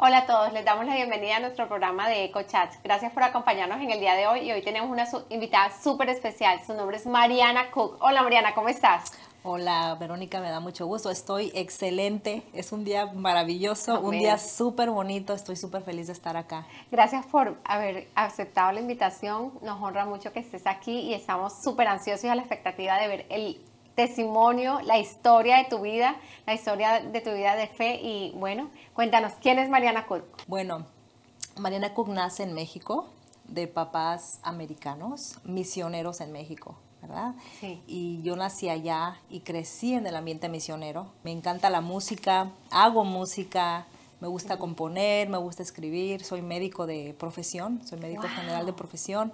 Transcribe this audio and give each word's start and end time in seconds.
Hola 0.00 0.18
a 0.18 0.26
todos, 0.26 0.52
les 0.52 0.64
damos 0.64 0.86
la 0.86 0.94
bienvenida 0.94 1.38
a 1.38 1.40
nuestro 1.40 1.66
programa 1.66 2.08
de 2.08 2.26
EcoChats. 2.26 2.78
Gracias 2.84 3.12
por 3.12 3.24
acompañarnos 3.24 3.80
en 3.80 3.90
el 3.90 3.98
día 3.98 4.14
de 4.14 4.28
hoy 4.28 4.40
y 4.42 4.52
hoy 4.52 4.62
tenemos 4.62 4.88
una 4.88 5.08
invitada 5.28 5.72
súper 5.82 6.08
especial. 6.08 6.60
Su 6.64 6.72
nombre 6.74 6.98
es 6.98 7.06
Mariana 7.06 7.72
Cook. 7.72 7.96
Hola 7.98 8.22
Mariana, 8.22 8.54
¿cómo 8.54 8.68
estás? 8.68 9.10
Hola 9.42 9.96
Verónica, 9.98 10.40
me 10.40 10.50
da 10.50 10.60
mucho 10.60 10.86
gusto. 10.86 11.10
Estoy 11.10 11.50
excelente. 11.52 12.44
Es 12.52 12.70
un 12.70 12.84
día 12.84 13.06
maravilloso, 13.06 13.98
un 13.98 14.12
día 14.12 14.38
súper 14.38 14.88
bonito. 14.90 15.34
Estoy 15.34 15.56
súper 15.56 15.82
feliz 15.82 16.06
de 16.06 16.12
estar 16.12 16.36
acá. 16.36 16.64
Gracias 16.92 17.26
por 17.26 17.56
haber 17.64 18.06
aceptado 18.14 18.70
la 18.70 18.78
invitación. 18.78 19.52
Nos 19.62 19.82
honra 19.82 20.04
mucho 20.04 20.32
que 20.32 20.38
estés 20.38 20.68
aquí 20.68 20.92
y 20.92 21.14
estamos 21.14 21.60
súper 21.60 21.88
ansiosos 21.88 22.22
y 22.22 22.28
a 22.28 22.36
la 22.36 22.42
expectativa 22.42 23.00
de 23.00 23.08
ver 23.08 23.26
el 23.30 23.60
testimonio, 23.98 24.80
la 24.84 25.00
historia 25.00 25.56
de 25.56 25.64
tu 25.64 25.80
vida, 25.80 26.14
la 26.46 26.54
historia 26.54 27.00
de 27.00 27.20
tu 27.20 27.32
vida 27.32 27.56
de 27.56 27.66
fe. 27.66 27.98
Y 28.00 28.30
bueno, 28.36 28.70
cuéntanos, 28.94 29.32
¿quién 29.42 29.58
es 29.58 29.68
Mariana 29.68 30.06
Cook? 30.06 30.22
Bueno, 30.46 30.86
Mariana 31.56 31.94
Cook 31.94 32.06
nace 32.06 32.44
en 32.44 32.54
México, 32.54 33.08
de 33.48 33.66
papás 33.66 34.38
americanos, 34.44 35.40
misioneros 35.42 36.20
en 36.20 36.30
México. 36.30 36.76
¿verdad? 37.02 37.34
Sí. 37.58 37.82
Y 37.88 38.22
yo 38.22 38.36
nací 38.36 38.68
allá 38.68 39.16
y 39.30 39.40
crecí 39.40 39.94
en 39.94 40.06
el 40.06 40.14
ambiente 40.14 40.48
misionero. 40.48 41.08
Me 41.24 41.32
encanta 41.32 41.68
la 41.68 41.80
música, 41.80 42.52
hago 42.70 43.02
música, 43.04 43.86
me 44.20 44.28
gusta 44.28 44.58
componer, 44.58 45.28
me 45.28 45.38
gusta 45.38 45.64
escribir, 45.64 46.24
soy 46.24 46.42
médico 46.42 46.86
de 46.86 47.16
profesión, 47.18 47.80
soy 47.84 47.98
médico 47.98 48.28
general 48.28 48.64
de 48.64 48.72
profesión. 48.72 49.32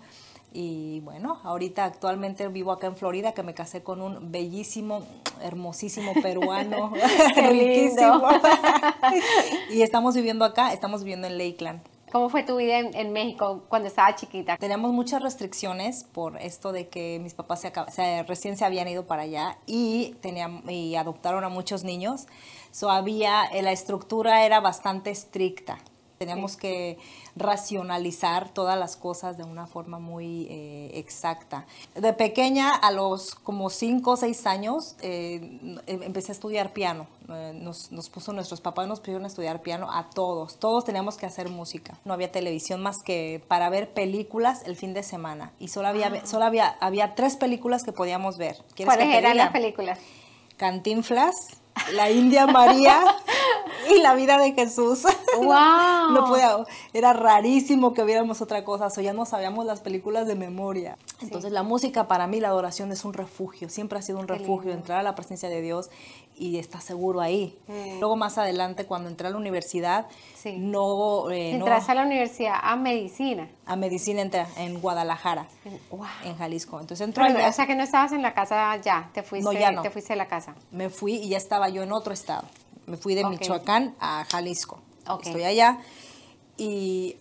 Y 0.57 1.01
bueno, 1.01 1.41
ahorita 1.43 1.85
actualmente 1.85 2.47
vivo 2.47 2.71
acá 2.71 2.87
en 2.87 2.97
Florida, 2.97 3.33
que 3.33 3.43
me 3.43 3.55
casé 3.55 3.83
con 3.83 4.01
un 4.01 4.31
bellísimo, 4.31 5.03
hermosísimo 5.43 6.13
peruano, 6.23 6.93
riquísimo. 7.37 8.23
y 9.71 9.83
estamos 9.83 10.15
viviendo 10.15 10.45
acá, 10.45 10.73
estamos 10.73 11.03
viviendo 11.03 11.27
en 11.27 11.39
Lakeland. 11.39 11.81
¿Cómo 12.13 12.29
fue 12.29 12.45
tu 12.45 12.57
vida 12.57 12.79
en, 12.79 13.13
México 13.13 13.65
cuando 13.69 13.89
estaba 13.89 14.15
chiquita? 14.15 14.57
Teníamos 14.57 14.93
muchas 14.93 15.21
restricciones 15.21 16.05
por 16.05 16.41
esto 16.41 16.71
de 16.71 16.87
que 16.87 17.19
mis 17.21 17.35
papás 17.35 17.67
se, 17.89 18.23
recién 18.23 18.57
se 18.57 18.65
habían 18.65 18.87
ido 18.87 19.09
para 19.09 19.23
allá 19.23 19.59
y, 19.67 20.15
tenían, 20.21 20.63
y 20.71 20.95
adoptaron 20.95 21.43
a 21.43 21.49
muchos 21.49 21.83
niños. 21.83 22.29
So 22.71 22.93
había, 22.93 23.51
la 23.61 23.73
estructura 23.73 24.47
era 24.47 24.61
bastante 24.61 25.11
estricta. 25.11 25.79
Teníamos 26.25 26.57
que 26.57 26.97
racionalizar 27.37 28.49
todas 28.49 28.79
las 28.79 28.97
cosas 28.97 29.37
de 29.37 29.45
una 29.45 29.67
forma 29.67 29.99
muy 29.99 30.47
eh, 30.49 30.93
exacta. 30.95 31.67
De 31.95 32.15
pequeña, 32.15 32.71
a 32.75 32.91
los 32.93 33.35
como 33.35 33.69
5 33.69 34.11
o 34.11 34.17
6 34.17 34.47
años, 34.47 34.97
eh, 35.03 35.61
em, 35.87 36.03
empecé 36.03 36.33
a 36.33 36.35
estudiar 36.35 36.73
piano. 36.73 37.07
Eh, 37.29 37.53
nos, 37.55 37.93
nos, 37.93 38.09
puso 38.09 38.33
nuestros 38.33 38.63
papás, 38.63 38.89
nos 38.89 39.01
pidieron 39.01 39.27
estudiar 39.27 39.61
piano 39.61 39.93
a 39.93 40.09
todos. 40.09 40.57
Todos 40.59 40.87
teníamos 40.87 41.19
que 41.19 41.27
hacer 41.27 41.51
música. 41.51 41.99
No 42.07 42.15
había 42.15 42.33
televisión 42.33 42.81
más 42.81 42.97
que 43.05 43.43
para 43.47 43.69
ver 43.69 43.93
películas 43.93 44.63
el 44.65 44.77
fin 44.77 44.95
de 44.95 45.03
semana. 45.03 45.53
Y 45.59 45.69
solo 45.69 45.89
había, 45.89 46.07
ah. 46.07 46.27
solo 46.27 46.47
había, 46.47 46.69
había 46.81 47.15
tres 47.15 47.37
películas 47.37 47.83
que 47.85 47.93
podíamos 47.93 48.39
ver. 48.39 48.57
¿Cuáles 48.83 49.15
eran 49.15 49.37
las 49.37 49.53
películas? 49.53 49.99
Cantinflas 50.57 51.35
la 51.93 52.11
India 52.11 52.47
María 52.47 53.01
y 53.97 54.01
la 54.01 54.15
vida 54.15 54.39
de 54.39 54.53
Jesús. 54.53 55.03
¡Wow! 55.37 56.13
No 56.13 56.27
podía, 56.29 56.57
era 56.93 57.13
rarísimo 57.13 57.95
que 57.95 58.05
viéramos 58.05 58.41
otra 58.41 58.65
cosa, 58.65 58.87
o 58.87 59.01
ya 59.01 59.13
no 59.13 59.25
sabíamos 59.27 59.67
las 59.67 59.81
películas 59.81 60.27
de 60.27 60.35
memoria. 60.35 60.97
Entonces 61.21 61.53
la 61.53 61.63
música 61.63 62.09
para 62.09 62.27
mí, 62.27 62.41
la 62.41 62.49
adoración 62.49 62.93
es 62.93 63.05
un 63.05 63.15
refugio, 63.15 63.69
siempre 63.69 63.99
ha 63.99 64.03
sido 64.03 64.19
un 64.19 64.29
refugio, 64.29 64.73
entrar 64.73 65.01
a 65.01 65.03
la 65.03 65.15
presencia 65.15 65.49
de 65.49 65.61
Dios 65.61 65.91
y 66.37 66.59
estar 66.59 66.81
seguro 66.81 67.21
ahí. 67.21 67.57
Mm. 67.69 68.01
Luego 68.01 68.17
más 68.17 68.39
adelante, 68.39 68.87
cuando 68.87 69.09
entré 69.09 69.29
a 69.29 69.31
la 69.31 69.37
universidad, 69.37 70.07
no... 70.57 71.31
Eh, 71.31 71.53
Entras 71.53 71.89
a 71.89 71.95
la 71.95 72.03
universidad 72.03 72.55
a 72.61 72.77
medicina. 72.77 73.49
A 73.67 73.77
medicina 73.77 74.21
entré 74.21 74.47
en 74.57 74.81
Guadalajara, 74.81 75.47
en 76.25 76.37
Jalisco. 76.37 76.81
Entonces 76.81 77.07
entró 77.07 77.25
O 77.25 77.53
sea 77.53 77.67
que 77.67 77.75
no 77.75 77.83
estabas 77.83 78.13
en 78.13 78.23
la 78.23 78.35
casa 78.35 78.77
ya, 78.77 79.11
te 79.13 79.23
fuiste, 79.23 79.45
no, 79.45 79.59
ya 79.59 79.71
no. 79.71 79.83
te 79.83 79.91
fuiste 79.91 80.13
a 80.13 80.17
la 80.17 80.27
casa. 80.27 80.55
Me 80.71 80.91
fui 80.91 81.15
y 81.15 81.29
ya 81.31 81.37
estaba 81.37 81.69
yo 81.69 81.83
en 81.83 81.93
otro 81.93 82.13
estado. 82.13 82.45
Me 82.87 82.97
fui 82.97 83.15
de 83.15 83.25
Michoacán 83.25 83.95
a 84.01 84.25
Jalisco. 84.25 84.79
Estoy 85.23 85.45
allá 85.45 85.81
y 86.57 87.17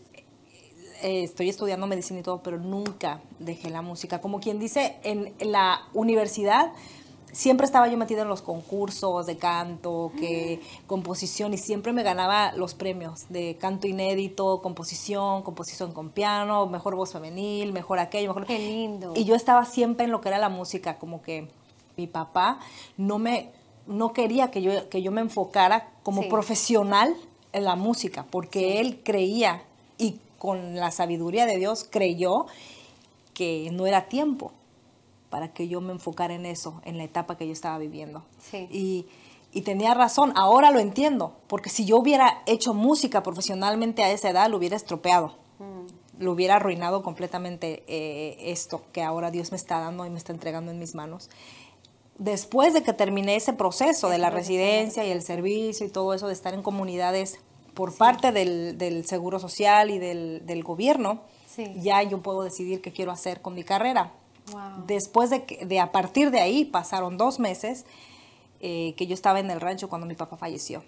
eh, 1.01 1.23
estoy 1.23 1.49
estudiando 1.49 1.87
medicina 1.87 2.19
y 2.19 2.23
todo, 2.23 2.41
pero 2.41 2.57
nunca 2.57 3.21
dejé 3.39 3.69
la 3.69 3.81
música. 3.81 4.21
Como 4.21 4.39
quien 4.39 4.59
dice, 4.59 4.97
en 5.03 5.33
la 5.39 5.81
universidad 5.93 6.71
siempre 7.33 7.65
estaba 7.65 7.87
yo 7.87 7.97
metida 7.97 8.21
en 8.21 8.29
los 8.29 8.41
concursos 8.41 9.25
de 9.25 9.37
canto, 9.37 10.11
que 10.17 10.61
composición 10.87 11.53
y 11.53 11.57
siempre 11.57 11.91
me 11.91 12.03
ganaba 12.03 12.53
los 12.53 12.73
premios 12.73 13.25
de 13.29 13.57
canto 13.57 13.87
inédito, 13.87 14.61
composición, 14.61 15.41
composición 15.41 15.91
con 15.91 16.09
piano, 16.09 16.67
mejor 16.67 16.95
voz 16.95 17.11
femenil, 17.11 17.73
mejor 17.73 17.99
aquello, 17.99 18.29
mejor 18.29 18.45
Qué 18.45 18.59
lindo. 18.59 19.13
Y 19.15 19.25
yo 19.25 19.35
estaba 19.35 19.65
siempre 19.65 20.05
en 20.05 20.11
lo 20.11 20.21
que 20.21 20.29
era 20.29 20.37
la 20.37 20.49
música, 20.49 20.97
como 20.99 21.21
que 21.21 21.49
mi 21.97 22.07
papá 22.07 22.59
no 22.97 23.19
me 23.19 23.51
no 23.87 24.13
quería 24.13 24.51
que 24.51 24.61
yo 24.61 24.89
que 24.89 25.01
yo 25.01 25.11
me 25.11 25.21
enfocara 25.21 25.91
como 26.03 26.27
profesional 26.29 27.15
en 27.51 27.63
la 27.63 27.75
música, 27.75 28.25
porque 28.29 28.79
él 28.79 29.01
creía 29.03 29.63
y 29.97 30.17
con 30.37 30.75
la 30.75 30.91
sabiduría 30.91 31.45
de 31.45 31.57
Dios 31.57 31.87
creyó 31.89 32.47
que 33.33 33.69
no 33.71 33.85
era 33.87 34.07
tiempo 34.07 34.51
para 35.29 35.51
que 35.51 35.67
yo 35.67 35.81
me 35.81 35.93
enfocara 35.93 36.35
en 36.35 36.45
eso, 36.45 36.79
en 36.85 36.97
la 36.97 37.05
etapa 37.05 37.37
que 37.37 37.47
yo 37.47 37.53
estaba 37.53 37.77
viviendo. 37.79 38.23
Y, 38.51 39.07
tenía 39.65 39.93
razón, 39.93 40.33
ahora 40.35 40.71
lo 40.71 40.79
entiendo, 40.79 41.35
porque 41.47 41.69
si 41.69 41.85
yo 41.85 41.97
hubiera 41.97 42.43
hecho 42.45 42.73
música 42.73 43.23
profesionalmente 43.23 44.03
a 44.03 44.11
esa 44.11 44.29
edad, 44.29 44.49
lo 44.49 44.57
hubiera 44.57 44.75
estropeado, 44.75 45.35
mm. 45.59 46.23
lo 46.23 46.31
hubiera 46.31 46.55
arruinado 46.55 47.01
completamente 47.01 47.83
eh, 47.87 48.51
esto 48.51 48.83
que 48.91 49.01
ahora 49.01 49.31
Dios 49.31 49.51
me 49.51 49.57
está 49.57 49.79
dando 49.79 50.05
y 50.05 50.09
me 50.09 50.17
está 50.17 50.33
entregando 50.33 50.71
en 50.71 50.79
mis 50.79 50.93
manos. 50.93 51.29
Después 52.17 52.73
de 52.73 52.83
que 52.83 52.93
terminé 52.93 53.35
ese 53.35 53.53
proceso 53.53 54.09
de 54.09 54.17
la 54.17 54.29
residencia 54.29 55.05
y 55.05 55.11
el 55.11 55.23
servicio 55.23 55.85
y 55.85 55.89
todo 55.89 56.13
eso, 56.13 56.27
de 56.27 56.33
estar 56.33 56.53
en 56.53 56.61
comunidades 56.61 57.39
por 57.73 57.95
parte 57.95 58.31
del, 58.31 59.03
Seguro 59.05 59.39
Social 59.39 59.89
y 59.89 59.97
del, 59.97 60.63
gobierno, 60.63 61.21
ya 61.81 62.03
yo 62.03 62.21
puedo 62.21 62.43
decidir 62.43 62.81
qué 62.81 62.91
quiero 62.91 63.11
hacer 63.11 63.41
con 63.41 63.55
mi 63.55 63.63
carrera. 63.63 64.11
Después 64.85 65.29
de, 65.29 65.45
que, 65.45 65.65
de 65.65 65.79
a 65.79 65.91
partir 65.91 66.29
de 66.29 66.41
ahí 66.41 66.65
pasaron 66.65 67.17
dos 67.17 67.39
meses 67.39 67.85
eh, 68.59 68.93
que 68.95 69.07
yo 69.07 69.13
estaba 69.13 69.39
en 69.39 69.49
el 69.49 69.61
rancho 69.61 69.89
cuando 69.89 70.05
mi 70.05 70.15
papá 70.15 70.37
falleció. 70.37 70.83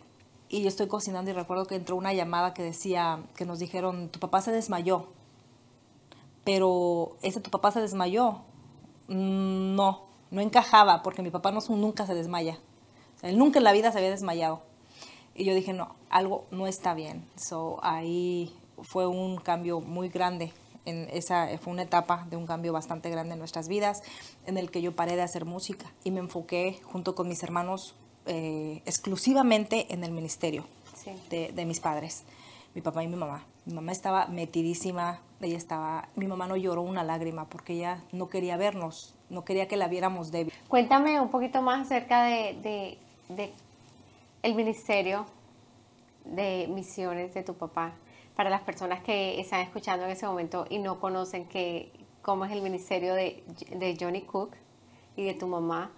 Y 0.48 0.62
yo 0.62 0.68
estoy 0.68 0.88
cocinando 0.88 1.32
y 1.32 1.34
recuerdo 1.34 1.66
que 1.66 1.76
entró 1.76 1.96
una 1.96 2.14
llamada 2.14 2.54
que 2.54 2.62
decía, 2.62 3.24
que 3.36 3.46
nos 3.46 3.60
dijeron, 3.60 4.10
tu 4.10 4.20
papá 4.20 4.42
se 4.42 4.52
desmayó. 4.52 5.08
Pero 6.44 7.18
ese 7.22 7.42
tu 7.42 7.50
papá 7.50 7.72
se 7.72 7.82
desmayó. 7.82 8.42
Mm, 9.08 9.76
no, 9.76 10.06
no 10.36 10.42
encajaba 10.42 11.02
porque 11.02 11.24
mi 11.24 11.32
papá 11.32 11.52
no, 11.52 11.62
nunca 11.70 12.06
se 12.06 12.14
desmaya. 12.14 12.60
él 13.24 13.38
nunca 13.38 13.60
en 13.60 13.64
la 13.64 13.72
vida 13.72 13.92
se 13.92 13.98
había 13.98 14.12
desmayado. 14.12 14.62
Y 15.34 15.46
yo 15.46 15.56
dije, 15.56 15.74
no, 15.74 15.96
algo 16.10 16.46
no 16.52 16.68
está 16.68 16.94
bien. 16.94 17.26
So, 17.36 17.80
ahí 17.82 18.54
fue 18.84 19.08
un 19.08 19.38
cambio 19.38 19.82
muy 19.82 20.10
grande 20.10 20.54
esa 20.86 21.48
fue 21.58 21.74
una 21.74 21.82
etapa 21.82 22.28
de 22.30 22.38
un 22.38 22.46
cambio 22.46 22.72
bastante 22.72 23.10
grande 23.10 23.34
en 23.34 23.40
nuestras 23.40 23.68
vidas, 23.68 24.04
en 24.46 24.60
el 24.60 24.70
que 24.70 24.84
yo 24.84 24.96
paré 24.96 25.16
de 25.16 25.24
hacer 25.24 25.44
música 25.44 25.92
y 26.04 26.12
me 26.12 26.20
enfoqué 26.20 26.80
junto 26.84 27.16
con 27.16 27.28
mis 27.28 27.42
hermanos 27.42 27.96
eh, 28.28 28.84
exclusivamente 28.86 29.92
en 29.94 30.04
el 30.04 30.12
ministerio 30.12 30.66
de, 31.32 31.66
mis 31.66 31.80
padres, 31.80 32.24
mi 32.76 32.82
papá 32.82 33.04
y 33.04 33.08
mi 33.08 33.16
mamá. 33.16 33.46
Mi 33.66 33.74
mamá 33.74 33.92
estaba 33.92 34.28
metidísima, 34.28 35.22
ella 35.42 35.58
estaba, 35.58 36.10
mi 36.16 36.28
mamá 36.28 36.48
no 36.48 36.56
lloró 36.56 36.82
una 36.82 37.04
lágrima 37.04 37.46
porque 37.46 37.74
ella 37.74 38.04
no 38.12 38.30
quería 38.30 38.58
vernos, 38.58 39.14
no 39.30 39.44
quería 39.44 39.68
que 39.68 39.78
la 39.78 39.88
viéramos 39.88 40.32
débil. 40.32 40.54
Cuéntame 40.68 41.20
un 41.20 41.30
poquito 41.30 41.62
más 41.62 41.86
acerca 41.86 42.24
de, 42.24 42.98
de 43.30 43.54
el 44.44 44.56
ministerio 44.56 45.26
de 46.24 46.68
misiones 46.70 47.34
de 47.34 47.44
tu 47.44 47.56
papá 47.56 47.94
para 48.36 48.50
las 48.50 48.62
personas 48.62 49.02
que 49.02 49.40
están 49.40 49.62
escuchando 49.62 50.06
en 50.06 50.12
ese 50.12 50.28
momento 50.28 50.66
y 50.70 50.80
no 50.80 51.00
conocen 51.00 51.46
que, 51.46 51.92
cómo 52.22 52.46
es 52.46 52.52
el 52.52 52.62
ministerio 52.62 53.14
de, 53.14 53.44
Johnny 54.00 54.22
Cook 54.22 54.52
y 55.16 55.24
de 55.24 55.34
tu 55.34 55.48
mamá. 55.48 55.92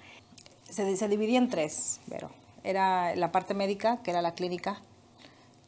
Se, 0.69 0.95
se 0.95 1.07
dividía 1.07 1.40
en 1.40 1.50
tres, 1.50 2.00
pero 2.10 2.30
era 2.63 3.16
la 3.16 3.31
parte 3.31 3.54
médica, 3.54 4.01
que 4.04 4.12
era 4.12 4.22
la 4.22 4.33
clínica, 4.33 4.81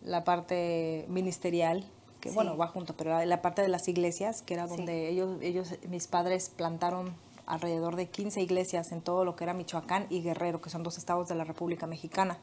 la 0.01 0.23
parte 0.23 1.05
ministerial, 1.07 1.85
que 2.19 2.31
bueno, 2.31 2.57
va 2.57 2.67
junto, 2.67 2.93
pero 2.93 3.23
la 3.25 3.41
parte 3.41 3.61
de 3.61 3.67
las 3.69 3.87
iglesias, 3.87 4.41
que 4.41 4.53
era 4.53 4.67
donde 4.67 5.09
ellos, 5.09 5.37
ellos, 5.41 5.75
mis 5.87 6.07
padres 6.07 6.49
plantaron 6.49 7.13
alrededor 7.45 7.95
de 7.95 8.07
15 8.07 8.41
iglesias 8.41 8.91
en 8.91 9.01
todo 9.01 9.25
lo 9.25 9.35
que 9.35 9.43
era 9.43 9.53
Michoacán 9.53 10.05
y 10.09 10.21
Guerrero, 10.21 10.61
que 10.61 10.69
son 10.69 10.83
dos 10.83 10.97
estados 10.97 11.27
de 11.27 11.35
la 11.35 11.43
República 11.43 11.87
Mexicana. 11.87 12.37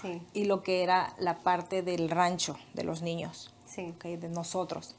Sí. 0.00 0.20
Y 0.34 0.44
lo 0.44 0.62
que 0.62 0.82
era 0.82 1.14
la 1.18 1.38
parte 1.38 1.82
del 1.82 2.10
rancho 2.10 2.56
de 2.74 2.84
los 2.84 3.02
niños 3.02 3.52
sí. 3.66 3.94
de 4.02 4.28
nosotros. 4.28 4.94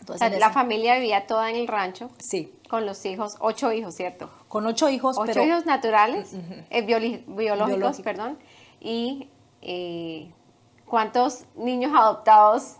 Entonces, 0.00 0.38
la 0.40 0.50
familia 0.50 0.96
vivía 0.96 1.26
toda 1.26 1.48
en 1.50 1.56
el 1.56 1.68
rancho. 1.68 2.10
Sí. 2.18 2.52
Con 2.68 2.86
los 2.86 3.04
hijos, 3.04 3.36
ocho 3.38 3.72
hijos, 3.72 3.94
¿cierto? 3.94 4.30
Con 4.48 4.66
ocho 4.66 4.88
hijos, 4.88 5.16
ocho 5.16 5.42
hijos 5.42 5.64
naturales, 5.64 6.32
eh, 6.70 6.82
biológicos, 6.82 8.00
perdón. 8.00 8.36
Y 8.80 9.28
eh, 9.60 10.28
¿Cuántos 10.92 11.44
niños 11.54 11.92
adoptados 11.94 12.74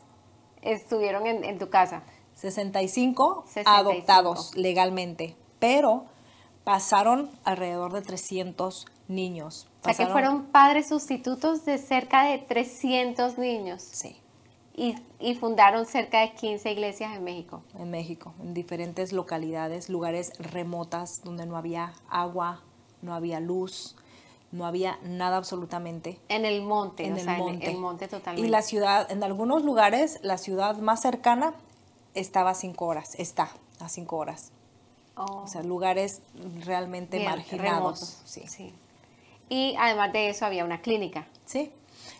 estuvieron 0.63 1.27
en, 1.27 1.59
tu 1.59 1.69
casa? 1.69 2.03
65, 2.35 3.45
adoptados 3.65 4.57
legalmente, 4.57 5.37
pero 5.59 6.07
pasaron 6.65 7.31
alrededor 7.45 7.93
de 7.93 8.03
300 8.03 8.87
niños. 9.09 9.69
o 9.83 9.93
sea 9.93 10.07
que 10.07 10.13
fueron 10.13 10.45
padres 10.47 10.89
sustitutos 10.89 11.65
de 11.65 11.79
cerca 11.79 12.25
de 12.25 12.39
300 12.39 13.39
niños. 13.39 13.83
Sí. 13.83 14.17
Y, 14.75 14.97
y, 15.21 15.35
fundaron 15.35 15.85
cerca 15.85 16.21
de 16.21 16.33
15 16.33 16.73
iglesias 16.73 17.15
en 17.15 17.25
México. 17.25 17.63
En 17.79 17.91
México, 17.91 18.33
en 18.41 18.55
diferentes 18.55 19.13
localidades, 19.13 19.91
lugares 19.91 20.33
remotas 20.39 21.23
donde 21.23 21.45
no 21.45 21.59
había 21.59 21.93
agua, 22.09 22.63
no 23.03 23.13
había 23.13 23.39
luz, 23.39 23.97
no 24.53 24.67
había 24.67 24.99
nada 25.03 25.39
absolutamente. 25.39 26.21
En 26.29 26.45
el 26.45 26.63
monte, 26.63 27.07
en, 27.07 27.19
el, 27.19 27.27
monte. 27.27 27.67
En 27.67 27.73
el 27.73 27.79
monte 27.79 28.07
totalmente. 28.07 28.47
Y 28.47 28.51
la 28.51 28.63
ciudad, 28.63 29.11
en 29.11 29.25
algunos 29.25 29.65
lugares, 29.65 30.21
la 30.23 30.39
ciudad 30.39 30.77
más 30.77 31.01
cercana 31.01 31.55
estaba 32.15 32.51
a 32.51 32.55
cinco 32.55 32.87
horas, 32.87 33.15
está 33.19 33.49
a 33.81 33.89
cinco 33.89 34.17
horas. 34.17 34.53
O 35.15 35.47
sea, 35.47 35.63
lugares 35.63 36.23
realmente 36.65 37.23
marginados. 37.25 38.21
Sí. 38.25 38.47
sí. 38.47 38.73
Y 39.49 39.75
además 39.79 40.13
de 40.13 40.31
eso 40.31 40.47
había 40.47 40.65
una 40.65 40.81
clínica. 40.81 41.27
Sí. 41.45 41.71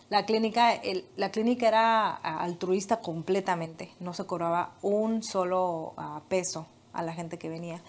La 0.09 0.25
clínica, 0.25 0.79
la 1.15 1.31
clínica 1.31 1.67
era 1.67 2.13
altruista 2.13 2.99
completamente, 2.99 3.91
no 3.99 4.13
se 4.13 4.25
cobraba 4.25 4.73
un 4.83 5.23
solo 5.23 5.93
ah, 5.97 6.21
peso 6.27 6.67
a 6.93 7.01
la 7.01 7.13
gente 7.13 7.39
que 7.39 7.49
venía. 7.49 7.81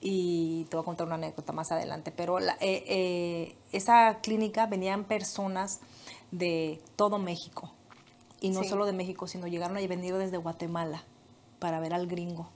Y 0.00 0.64
te 0.70 0.76
voy 0.76 0.82
a 0.82 0.84
contar 0.84 1.06
una 1.06 1.16
anécdota 1.16 1.52
más 1.52 1.72
adelante, 1.72 2.12
pero 2.12 2.38
eh, 2.38 2.54
eh, 2.60 3.56
esa 3.72 4.18
clínica 4.22 4.66
venían 4.66 5.04
personas 5.04 5.80
de 6.30 6.80
todo 6.94 7.18
México, 7.18 7.72
y 8.40 8.50
no 8.50 8.62
solo 8.62 8.86
de 8.86 8.92
México, 8.92 9.26
sino 9.26 9.48
llegaron 9.48 9.76
a 9.76 9.80
venir 9.86 10.14
desde 10.14 10.36
Guatemala 10.36 11.02
para 11.58 11.80
ver 11.80 11.94
al 11.94 12.06
gringo 12.06 12.48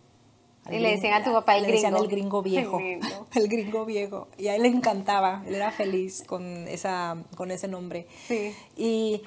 y 0.71 0.79
le 0.79 0.91
decían 0.93 1.21
a 1.21 1.25
tu 1.25 1.33
papá 1.33 1.57
el 1.57 1.63
le 1.63 1.73
Decían 1.73 1.97
el 1.97 2.07
gringo 2.07 2.41
viejo. 2.43 2.79
El 3.35 3.49
gringo. 3.49 3.85
viejo. 3.85 4.29
Y 4.39 4.49
a 4.49 4.55
él 4.55 4.63
le 4.63 4.69
encantaba, 4.69 5.43
él 5.47 5.57
era 5.57 5.73
feliz 5.73 6.23
con, 6.27 6.69
esa, 6.69 7.17
con 7.37 7.51
ese 7.51 7.67
nombre. 7.67 8.07
Sí. 8.29 8.55
Y, 8.77 9.23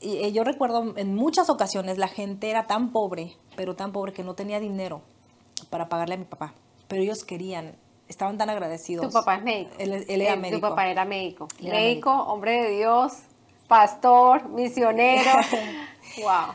y, 0.00 0.32
yo 0.32 0.42
recuerdo 0.42 0.96
en 0.96 1.14
muchas 1.14 1.50
ocasiones 1.50 1.98
la 1.98 2.08
gente 2.08 2.50
era 2.50 2.66
tan 2.66 2.90
pobre, 2.90 3.36
pero 3.56 3.76
tan 3.76 3.92
pobre 3.92 4.12
que 4.12 4.24
no 4.24 4.34
tenía 4.34 4.58
dinero 4.58 5.02
para 5.68 5.88
pagarle 5.88 6.14
a 6.14 6.18
mi 6.18 6.24
papá. 6.24 6.54
Pero 6.90 7.02
ellos 7.02 7.22
querían, 7.22 7.76
estaban 8.08 8.36
tan 8.36 8.50
agradecidos. 8.50 9.06
Tu 9.06 9.12
papá 9.12 9.36
es 9.36 9.44
médico. 9.44 9.70
Él, 9.78 9.92
era 10.08 10.34
médico. 10.34 10.56
Tu 10.56 10.68
papá 10.70 10.88
era 10.88 11.04
médico. 11.04 11.46
médico, 11.62 12.10
hombre 12.10 12.64
de 12.64 12.76
Dios, 12.78 13.12
pastor, 13.68 14.48
misionero. 14.48 15.30
wow. 16.20 16.54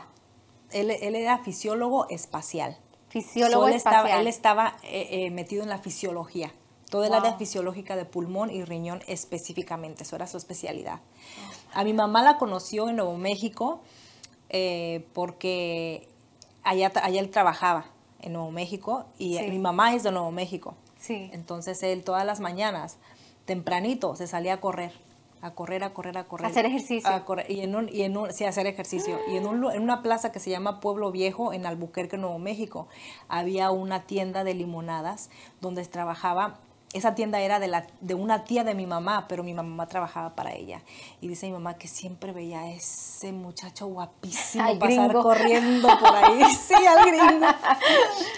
Él, 0.72 0.90
él 0.90 1.14
era 1.14 1.38
fisiólogo 1.38 2.06
espacial. 2.10 2.76
Fisiólogo 3.08 3.68
él 3.68 3.74
estaba, 3.74 4.10
él 4.20 4.26
estaba 4.26 4.76
eh, 4.82 5.08
eh, 5.10 5.30
metido 5.30 5.62
en 5.62 5.70
la 5.70 5.78
fisiología, 5.78 6.52
toda 6.90 7.06
el 7.06 7.14
área 7.14 7.38
fisiológica 7.38 7.96
de 7.96 8.04
pulmón 8.04 8.50
y 8.50 8.62
riñón 8.62 9.00
específicamente, 9.06 10.02
eso 10.02 10.16
era 10.16 10.26
su 10.26 10.36
especialidad. 10.36 11.00
A 11.72 11.82
mi 11.82 11.94
mamá 11.94 12.22
la 12.22 12.36
conoció 12.36 12.90
en 12.90 12.96
Nuevo 12.96 13.16
México 13.16 13.80
eh, 14.50 15.06
porque 15.14 16.08
allá, 16.62 16.92
allá 17.02 17.20
él 17.20 17.30
trabajaba 17.30 17.95
en 18.20 18.32
Nuevo 18.32 18.50
México 18.50 19.06
y 19.18 19.38
mi 19.38 19.58
mamá 19.58 19.94
es 19.94 20.02
de 20.02 20.12
Nuevo 20.12 20.30
México. 20.30 20.74
Sí. 20.98 21.30
Entonces 21.32 21.82
él 21.82 22.04
todas 22.04 22.24
las 22.24 22.40
mañanas, 22.40 22.98
tempranito, 23.44 24.16
se 24.16 24.26
salía 24.26 24.54
a 24.54 24.60
correr 24.60 24.92
a 25.42 25.52
correr, 25.52 25.84
a 25.84 25.92
correr, 25.92 26.18
a 26.18 26.24
correr. 26.24 26.46
Hacer 26.46 26.66
ejercicio. 26.66 27.08
A 27.08 27.24
correr, 27.24 27.50
y 27.50 27.60
en 27.60 27.74
un, 27.76 27.88
y 27.88 28.02
en 28.02 28.16
un, 28.16 28.32
sí, 28.32 28.44
hacer 28.44 28.66
ejercicio. 28.66 29.18
Y 29.28 29.36
en, 29.36 29.46
un, 29.46 29.70
en 29.70 29.82
una 29.82 30.02
plaza 30.02 30.32
que 30.32 30.40
se 30.40 30.50
llama 30.50 30.80
Pueblo 30.80 31.12
Viejo, 31.12 31.52
en 31.52 31.66
Albuquerque, 31.66 32.16
Nuevo 32.16 32.38
México, 32.38 32.88
había 33.28 33.70
una 33.70 34.02
tienda 34.02 34.44
de 34.44 34.54
limonadas 34.54 35.30
donde 35.60 35.84
trabajaba 35.84 36.58
esa 36.92 37.14
tienda 37.14 37.40
era 37.40 37.58
de, 37.58 37.68
la, 37.68 37.86
de 38.00 38.14
una 38.14 38.44
tía 38.44 38.64
de 38.64 38.74
mi 38.74 38.86
mamá, 38.86 39.26
pero 39.28 39.42
mi 39.42 39.52
mamá 39.52 39.86
trabajaba 39.86 40.34
para 40.34 40.54
ella. 40.54 40.80
Y 41.20 41.28
dice 41.28 41.46
mi 41.46 41.52
mamá 41.52 41.74
que 41.74 41.88
siempre 41.88 42.32
veía 42.32 42.60
a 42.60 42.70
ese 42.70 43.32
muchacho 43.32 43.86
guapísimo 43.86 44.78
pasar 44.78 45.12
corriendo 45.12 45.88
por 45.98 46.14
ahí. 46.14 46.42
Sí, 46.66 46.74
al 46.74 47.06
gringo. 47.06 47.46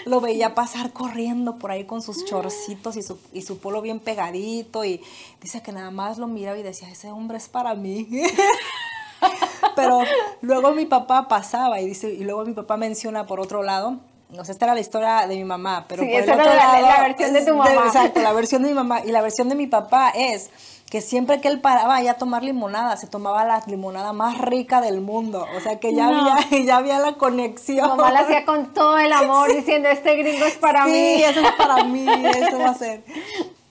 Lo 0.05 0.21
veía 0.21 0.53
pasar 0.53 0.91
corriendo 0.91 1.57
por 1.57 1.71
ahí 1.71 1.85
con 1.85 2.01
sus 2.01 2.25
chorcitos 2.25 2.97
y 2.97 3.03
su, 3.03 3.17
y 3.33 3.43
su 3.43 3.59
polo 3.59 3.81
bien 3.81 3.99
pegadito. 3.99 4.83
Y 4.83 5.01
dice 5.41 5.61
que 5.61 5.71
nada 5.71 5.91
más 5.91 6.17
lo 6.17 6.27
miraba 6.27 6.57
y 6.57 6.63
decía, 6.63 6.89
ese 6.89 7.11
hombre 7.11 7.37
es 7.37 7.47
para 7.47 7.75
mí. 7.75 8.07
pero 9.75 10.01
luego 10.41 10.73
mi 10.73 10.85
papá 10.85 11.27
pasaba 11.27 11.79
y 11.81 11.87
dice, 11.87 12.11
y 12.11 12.23
luego 12.23 12.45
mi 12.45 12.53
papá 12.53 12.77
menciona 12.77 13.25
por 13.25 13.39
otro 13.39 13.63
lado 13.63 13.99
no 14.29 14.45
sé, 14.45 14.51
esta 14.51 14.65
era 14.65 14.75
la 14.75 14.79
historia 14.79 15.25
de 15.27 15.35
mi 15.35 15.43
mamá, 15.43 15.85
pero 15.87 16.03
por 16.03 16.11
el 16.11 16.29
otro 16.29 16.35
lado, 16.35 16.81
la, 16.81 17.01
versión 17.01 17.33
de 17.33 17.45
tu 17.45 17.55
mamá. 17.55 17.85
exacto, 17.87 18.21
la 18.21 18.33
versión 18.33 18.61
de 18.61 18.69
mi 18.69 18.75
mamá. 18.75 19.01
Y 19.03 19.11
la 19.11 19.21
versión 19.21 19.49
de 19.49 19.55
mi 19.55 19.65
papá 19.65 20.11
es 20.15 20.51
que 20.89 21.01
siempre 21.01 21.41
que 21.41 21.47
él 21.47 21.61
paraba 21.61 21.97
a 21.97 22.13
tomar 22.13 22.43
limonada, 22.43 22.95
se 22.97 23.07
tomaba 23.07 23.43
la 23.43 23.63
limonada 23.65 24.13
más 24.13 24.37
rica 24.37 24.81
del 24.81 25.01
mundo. 25.01 25.47
O 25.55 25.59
sea 25.61 25.79
que 25.79 25.95
ya, 25.95 26.07
había, 26.07 26.47
ya 26.65 26.77
había 26.77 26.99
la 26.99 27.13
conexión. 27.13 27.87
Mamá 27.87 28.11
la 28.11 28.19
hacía 28.21 28.45
con 28.45 28.71
todo 28.73 28.99
el 28.99 29.11
amor, 29.13 29.51
diciendo, 29.53 29.89
este 29.89 30.15
gringo 30.15 30.45
es 30.45 30.57
para 30.57 30.85
mí. 30.85 30.91
Sí, 30.91 31.23
eso 31.23 31.41
es 31.41 31.51
para 31.53 31.83
mí, 31.83 32.05
eso 32.23 32.59
va 32.59 32.69
a 32.69 32.75
ser. 32.75 33.03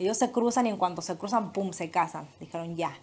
Ellos 0.00 0.18
se 0.18 0.32
cruzan 0.32 0.66
y 0.66 0.70
en 0.70 0.76
cuanto 0.76 1.02
se 1.02 1.16
cruzan, 1.16 1.52
pum, 1.52 1.72
se 1.72 1.88
casan. 1.88 2.28
Dijeron, 2.40 2.76
ya, 2.76 2.96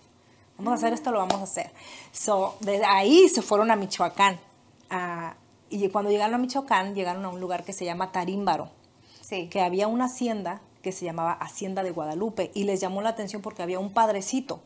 vamos 0.57 0.73
a 0.73 0.75
hacer 0.75 0.93
esto, 0.93 1.11
lo 1.11 1.19
vamos 1.19 1.39
a 1.39 1.43
hacer. 1.43 1.71
So, 2.11 2.57
desde 2.59 2.85
ahí 2.85 3.29
se 3.29 3.41
fueron 3.41 3.71
a 3.71 3.77
Michoacán. 3.77 4.39
A, 4.89 5.35
y 5.69 5.87
cuando 5.89 6.11
llegaron 6.11 6.35
a 6.35 6.37
Michoacán, 6.37 6.95
llegaron 6.95 7.25
a 7.25 7.29
un 7.29 7.39
lugar 7.39 7.63
que 7.63 7.73
se 7.73 7.85
llama 7.85 8.11
Tarímbaro, 8.11 8.69
sí. 9.21 9.47
que 9.49 9.61
había 9.61 9.87
una 9.87 10.05
hacienda 10.05 10.61
que 10.81 10.91
se 10.91 11.05
llamaba 11.05 11.33
Hacienda 11.33 11.81
de 11.83 11.91
Guadalupe, 11.91 12.51
y 12.53 12.65
les 12.65 12.79
llamó 12.79 13.01
la 13.01 13.09
atención 13.09 13.41
porque 13.41 13.63
había 13.63 13.79
un 13.79 13.91
padrecito, 13.91 14.61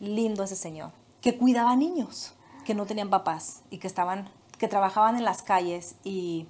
lindo 0.00 0.42
ese 0.42 0.56
señor, 0.56 0.92
que 1.20 1.36
cuidaba 1.36 1.76
niños 1.76 2.34
que 2.64 2.74
no 2.74 2.86
tenían 2.86 3.10
papás 3.10 3.62
y 3.70 3.78
que 3.78 3.86
estaban, 3.86 4.30
que 4.58 4.68
trabajaban 4.68 5.16
en 5.16 5.24
las 5.24 5.42
calles 5.42 5.96
y 6.04 6.46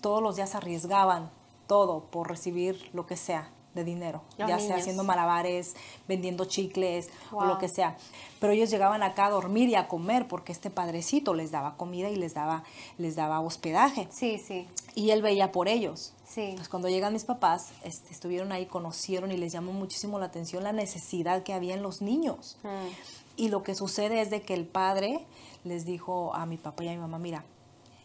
todos 0.00 0.22
los 0.22 0.36
días 0.36 0.54
arriesgaban 0.54 1.30
todo 1.66 2.04
por 2.10 2.28
recibir 2.28 2.90
lo 2.92 3.06
que 3.06 3.16
sea 3.16 3.50
de 3.74 3.84
dinero, 3.84 4.22
ya 4.36 4.58
sea 4.58 4.76
haciendo 4.76 5.04
malabares, 5.04 5.76
vendiendo 6.08 6.44
chicles 6.44 7.08
o 7.30 7.44
lo 7.44 7.58
que 7.58 7.68
sea. 7.68 7.96
Pero 8.40 8.52
ellos 8.52 8.70
llegaban 8.70 9.02
acá 9.02 9.26
a 9.26 9.30
dormir 9.30 9.68
y 9.68 9.76
a 9.76 9.86
comer 9.86 10.26
porque 10.26 10.50
este 10.50 10.70
padrecito 10.70 11.34
les 11.34 11.50
daba 11.52 11.76
comida 11.76 12.10
y 12.10 12.16
les 12.16 12.34
daba, 12.34 12.64
les 12.98 13.14
daba 13.14 13.40
hospedaje. 13.40 14.08
Sí, 14.10 14.38
sí. 14.38 14.66
Y 14.94 15.10
él 15.10 15.22
veía 15.22 15.52
por 15.52 15.68
ellos. 15.68 16.14
Sí. 16.26 16.54
Pues 16.56 16.68
cuando 16.68 16.88
llegan 16.88 17.12
mis 17.12 17.24
papás, 17.24 17.72
este, 17.84 18.12
estuvieron 18.12 18.50
ahí, 18.50 18.66
conocieron 18.66 19.30
y 19.30 19.36
les 19.36 19.52
llamó 19.52 19.72
muchísimo 19.72 20.18
la 20.18 20.26
atención 20.26 20.64
la 20.64 20.72
necesidad 20.72 21.42
que 21.42 21.52
había 21.52 21.74
en 21.74 21.82
los 21.82 22.02
niños. 22.02 22.56
Mm. 22.62 23.36
Y 23.36 23.48
lo 23.48 23.62
que 23.62 23.74
sucede 23.74 24.20
es 24.20 24.30
de 24.30 24.42
que 24.42 24.54
el 24.54 24.66
padre 24.66 25.24
les 25.62 25.84
dijo 25.84 26.34
a 26.34 26.44
mi 26.46 26.56
papá 26.56 26.84
y 26.84 26.88
a 26.88 26.92
mi 26.92 26.98
mamá, 26.98 27.18
mira, 27.18 27.44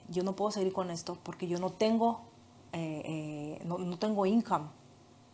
yo 0.09 0.23
no 0.23 0.35
puedo 0.35 0.51
seguir 0.51 0.73
con 0.73 0.91
esto 0.91 1.17
porque 1.23 1.47
yo 1.47 1.57
no 1.59 1.71
tengo, 1.71 2.21
eh, 2.73 3.01
eh, 3.05 3.61
no, 3.65 3.79
no 3.79 3.97
tengo 3.97 4.25
income 4.27 4.67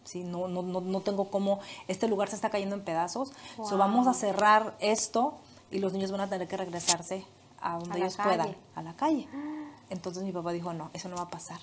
¿sí? 0.04 0.24
No, 0.24 0.48
no, 0.48 0.62
no, 0.62 1.02
tengo 1.02 1.30
cómo, 1.30 1.60
este 1.88 2.08
lugar 2.08 2.30
se 2.30 2.36
está 2.36 2.50
cayendo 2.50 2.76
en 2.76 2.84
pedazos, 2.84 3.32
vamos 3.78 4.08
a 4.08 4.14
cerrar 4.14 4.76
esto 4.80 5.36
y 5.70 5.80
los 5.80 5.94
niños 5.94 6.12
van 6.12 6.22
a 6.22 6.30
tener 6.30 6.48
que 6.48 6.58
regresarse 6.58 7.26
a 7.62 7.78
donde 7.78 8.00
ellos 8.00 8.18
puedan, 8.18 8.56
a 8.76 8.82
la 8.82 8.96
calle. 8.96 9.28
Entonces 9.90 10.24
mi 10.24 10.32
papá 10.32 10.52
dijo, 10.52 10.74
no, 10.74 10.90
eso 10.94 11.10
no 11.10 11.16
va 11.16 11.24
a 11.24 11.30
pasar. 11.30 11.60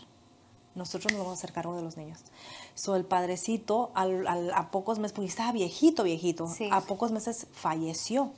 Nosotros 0.75 1.13
nos 1.13 1.23
vamos 1.23 1.39
a 1.39 1.39
hacer 1.39 1.53
cargo 1.53 1.75
de 1.75 1.83
los 1.83 1.97
niños. 1.97 2.21
So, 2.75 2.95
el 2.95 3.05
padrecito, 3.05 3.91
al, 3.95 4.27
a 4.55 4.71
pocos 4.71 4.99
meses, 4.99 5.13
porque 5.13 5.29
estaba 5.29 5.51
viejito, 5.51 6.05
viejito, 6.05 6.49
a 6.71 6.81
pocos 6.83 7.11
meses 7.11 7.47
falleció. 7.53 8.31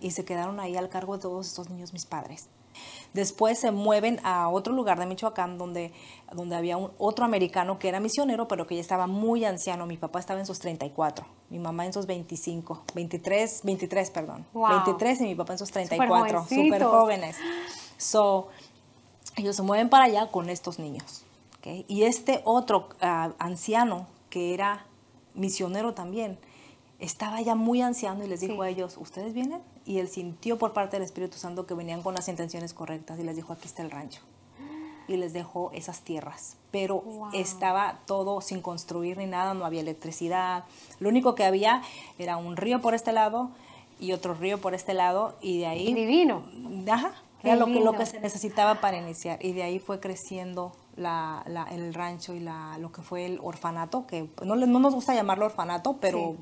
Y 0.00 0.10
se 0.10 0.24
quedaron 0.24 0.58
ahí 0.58 0.76
al 0.76 0.88
cargo 0.88 1.16
de 1.16 1.22
todos 1.22 1.46
estos 1.46 1.70
niños 1.70 1.92
mis 1.92 2.04
padres. 2.04 2.48
Después 3.12 3.58
se 3.58 3.72
mueven 3.72 4.20
a 4.22 4.48
otro 4.48 4.72
lugar 4.72 4.98
de 4.98 5.06
Michoacán 5.06 5.58
donde, 5.58 5.92
donde 6.32 6.54
había 6.54 6.76
un, 6.76 6.92
otro 6.98 7.24
americano 7.24 7.78
que 7.78 7.88
era 7.88 7.98
misionero, 7.98 8.46
pero 8.46 8.66
que 8.66 8.76
ya 8.76 8.80
estaba 8.80 9.06
muy 9.06 9.44
anciano. 9.44 9.86
Mi 9.86 9.96
papá 9.96 10.20
estaba 10.20 10.38
en 10.38 10.46
sus 10.46 10.60
34, 10.60 11.26
mi 11.50 11.58
mamá 11.58 11.86
en 11.86 11.92
sus 11.92 12.06
25, 12.06 12.84
23, 12.94 13.60
23, 13.64 14.10
perdón. 14.10 14.46
23 14.54 15.20
y 15.22 15.24
mi 15.24 15.34
papá 15.34 15.54
en 15.54 15.58
sus 15.58 15.70
34, 15.70 16.46
súper 16.48 16.84
jóvenes. 16.84 17.36
So, 17.96 18.48
ellos 19.36 19.56
se 19.56 19.62
mueven 19.62 19.88
para 19.88 20.04
allá 20.04 20.30
con 20.30 20.48
estos 20.48 20.78
niños. 20.78 21.24
Y 21.64 22.04
este 22.04 22.40
otro 22.44 22.88
ah, 23.02 23.32
anciano 23.38 24.06
que 24.30 24.54
era 24.54 24.86
misionero 25.34 25.94
también, 25.94 26.38
estaba 26.98 27.40
ya 27.40 27.54
muy 27.54 27.82
anciano 27.82 28.24
y 28.24 28.28
les 28.28 28.40
dijo 28.40 28.62
a 28.62 28.68
ellos, 28.68 28.96
¿ustedes 28.98 29.34
vienen? 29.34 29.60
Y 29.90 29.98
él 29.98 30.06
sintió 30.06 30.56
por 30.56 30.72
parte 30.72 30.96
del 30.96 31.02
Espíritu 31.02 31.36
Santo 31.36 31.66
que 31.66 31.74
venían 31.74 32.00
con 32.02 32.14
las 32.14 32.28
intenciones 32.28 32.72
correctas 32.74 33.18
y 33.18 33.24
les 33.24 33.34
dijo, 33.34 33.52
aquí 33.52 33.66
está 33.66 33.82
el 33.82 33.90
rancho. 33.90 34.20
Y 35.08 35.16
les 35.16 35.32
dejó 35.32 35.72
esas 35.72 36.02
tierras. 36.02 36.56
Pero 36.70 37.02
estaba 37.32 37.98
todo 38.06 38.40
sin 38.40 38.62
construir 38.62 39.18
ni 39.18 39.26
nada, 39.26 39.52
no 39.52 39.64
había 39.64 39.80
electricidad. 39.80 40.62
Lo 41.00 41.08
único 41.08 41.34
que 41.34 41.42
había 41.42 41.82
era 42.20 42.36
un 42.36 42.56
río 42.56 42.80
por 42.80 42.94
este 42.94 43.10
lado 43.10 43.50
y 43.98 44.12
otro 44.12 44.34
río 44.34 44.60
por 44.60 44.74
este 44.74 44.94
lado 44.94 45.34
y 45.40 45.58
de 45.58 45.66
ahí... 45.66 45.92
Divino. 45.92 46.44
Ajá, 46.88 47.12
era 47.42 47.56
lo 47.56 47.66
que, 47.66 47.80
lo 47.80 47.92
que 47.94 48.06
se 48.06 48.20
necesitaba 48.20 48.80
para 48.80 48.96
iniciar 48.96 49.44
y 49.44 49.54
de 49.54 49.64
ahí 49.64 49.80
fue 49.80 49.98
creciendo 49.98 50.70
la, 50.94 51.42
la, 51.48 51.64
el 51.64 51.94
rancho 51.94 52.32
y 52.32 52.38
la, 52.38 52.78
lo 52.78 52.92
que 52.92 53.02
fue 53.02 53.26
el 53.26 53.40
orfanato, 53.42 54.06
que 54.06 54.28
no, 54.44 54.54
no 54.54 54.78
nos 54.78 54.94
gusta 54.94 55.16
llamarlo 55.16 55.46
orfanato, 55.46 55.96
pero... 56.00 56.36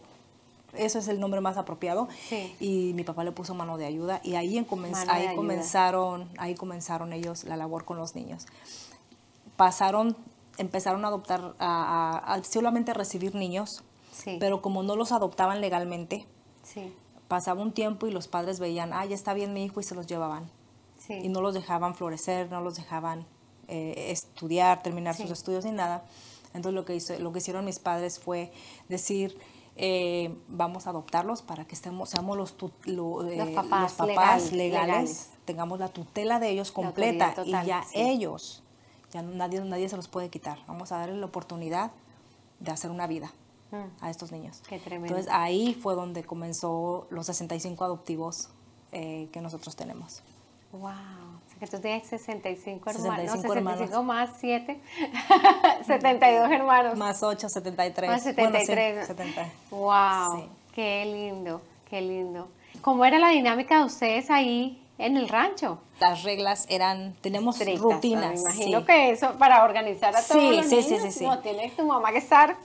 Eso 0.74 0.98
es 0.98 1.08
el 1.08 1.18
nombre 1.20 1.40
más 1.40 1.56
apropiado. 1.56 2.08
Sí. 2.28 2.54
Y 2.60 2.92
mi 2.94 3.02
papá 3.04 3.24
le 3.24 3.32
puso 3.32 3.54
mano 3.54 3.78
de 3.78 3.86
ayuda 3.86 4.20
y 4.22 4.34
ahí, 4.34 4.58
en 4.58 4.66
comen- 4.66 4.94
ahí 5.08 5.34
comenzaron, 5.34 6.28
ahí 6.38 6.54
comenzaron 6.54 7.12
ellos 7.12 7.44
la 7.44 7.56
labor 7.56 7.84
con 7.84 7.96
los 7.96 8.14
niños. 8.14 8.46
Pasaron, 9.56 10.16
empezaron 10.56 11.04
a 11.04 11.08
adoptar, 11.08 11.54
a, 11.58 12.18
a- 12.24 12.34
a 12.34 12.44
solamente 12.44 12.94
recibir 12.94 13.34
niños, 13.34 13.82
Sí. 14.12 14.36
pero 14.40 14.62
como 14.62 14.82
no 14.82 14.94
los 14.96 15.12
adoptaban 15.12 15.60
legalmente, 15.60 16.26
sí. 16.62 16.92
pasaba 17.28 17.62
un 17.62 17.72
tiempo 17.72 18.06
y 18.06 18.10
los 18.10 18.26
padres 18.28 18.58
veían, 18.60 18.92
ah, 18.92 19.04
ya 19.04 19.14
está 19.14 19.34
bien 19.34 19.52
mi 19.52 19.64
hijo 19.64 19.80
y 19.80 19.84
se 19.84 19.94
los 19.94 20.06
llevaban. 20.06 20.50
Y 21.08 21.28
no 21.30 21.40
los 21.40 21.54
dejaban 21.54 21.94
florecer, 21.94 22.50
no 22.50 22.60
los 22.60 22.74
dejaban 22.76 23.24
eh, 23.68 24.08
estudiar, 24.10 24.82
terminar 24.82 25.14
sus 25.14 25.30
estudios 25.30 25.64
ni 25.64 25.70
nada. 25.72 26.04
Entonces 26.52 26.74
lo 26.74 26.84
que, 26.84 26.94
hizo, 26.96 27.18
lo 27.18 27.32
que 27.32 27.38
hicieron 27.38 27.64
mis 27.64 27.78
padres 27.78 28.18
fue 28.18 28.52
decir, 28.90 29.38
eh, 29.78 30.36
vamos 30.48 30.86
a 30.86 30.90
adoptarlos 30.90 31.40
para 31.42 31.64
que 31.64 31.74
estemos, 31.74 32.10
seamos 32.10 32.36
los, 32.36 32.54
lo- 32.84 33.26
eh, 33.26 33.36
Los 33.36 33.48
papás 33.50 33.82
los 33.82 33.92
papás 33.92 34.06
legales, 34.08 34.52
legales, 34.52 34.86
legales. 34.88 35.30
tengamos 35.44 35.78
la 35.78 35.88
tutela 35.88 36.40
de 36.40 36.50
ellos 36.50 36.72
completa 36.72 37.34
y 37.44 37.52
ya 37.52 37.84
sí. 37.84 37.92
ellos, 37.94 38.62
ya 39.12 39.22
no- 39.22 39.32
nadie, 39.34 39.60
nadie 39.60 39.88
se 39.88 39.96
los 39.96 40.08
puede 40.08 40.28
quitar. 40.30 40.58
Vamos 40.66 40.90
a 40.92 40.98
darles 40.98 41.18
la 41.18 41.26
oportunidad 41.26 41.92
de 42.60 42.70
hacer 42.72 42.90
una 42.90 43.06
vida 43.06 43.32
Mm, 43.70 43.84
a 44.00 44.10
estos 44.10 44.32
niños. 44.32 44.62
Qué 44.66 44.78
tremendo. 44.78 45.14
Entonces 45.14 45.32
ahí 45.32 45.74
fue 45.74 45.94
donde 45.94 46.24
comenzó 46.24 47.06
los 47.10 47.26
65 47.26 47.84
adoptivos 47.84 48.48
eh, 48.92 49.28
que 49.30 49.40
nosotros 49.42 49.76
tenemos. 49.76 50.22
Wow. 50.72 50.90
Que 51.58 51.66
tú 51.66 51.78
tienes 51.80 52.06
65 52.08 52.90
hermanos. 52.90 53.16
65 53.32 53.36
no, 53.36 53.70
65 53.70 53.82
hermanos. 53.82 54.04
más 54.04 54.30
7. 54.40 54.80
72 55.86 56.50
hermanos. 56.52 56.96
Más 56.96 57.22
8, 57.22 57.48
73. 57.48 58.10
Más 58.10 58.22
Bueno, 58.34 58.58
sí, 58.58 58.66
73. 58.66 59.06
70. 59.06 59.48
Wow. 59.70 60.36
Sí. 60.36 60.48
Qué 60.74 61.04
lindo, 61.06 61.60
qué 61.90 62.00
lindo. 62.00 62.48
¿Cómo 62.82 63.04
era 63.04 63.18
la 63.18 63.30
dinámica 63.30 63.78
de 63.80 63.84
ustedes 63.84 64.30
ahí 64.30 64.80
en 64.98 65.16
el 65.16 65.28
rancho? 65.28 65.80
Las 66.00 66.22
reglas 66.22 66.66
eran, 66.68 67.14
tenemos 67.20 67.58
Estrictas, 67.58 67.82
rutinas. 67.82 68.34
Me 68.34 68.40
imagino 68.40 68.80
sí. 68.80 68.86
que 68.86 69.10
eso 69.10 69.32
para 69.38 69.64
organizar 69.64 70.14
a 70.14 70.22
todos 70.22 70.40
Sí, 70.40 70.56
los 70.56 70.66
sí, 70.66 70.82
sí, 70.82 70.90
niños, 70.94 71.02
sí, 71.12 71.18
sí. 71.18 71.24
como 71.24 71.38
tiene 71.40 71.70
tu 71.76 71.84
mamá 71.84 72.12
que 72.12 72.18
estar. 72.18 72.56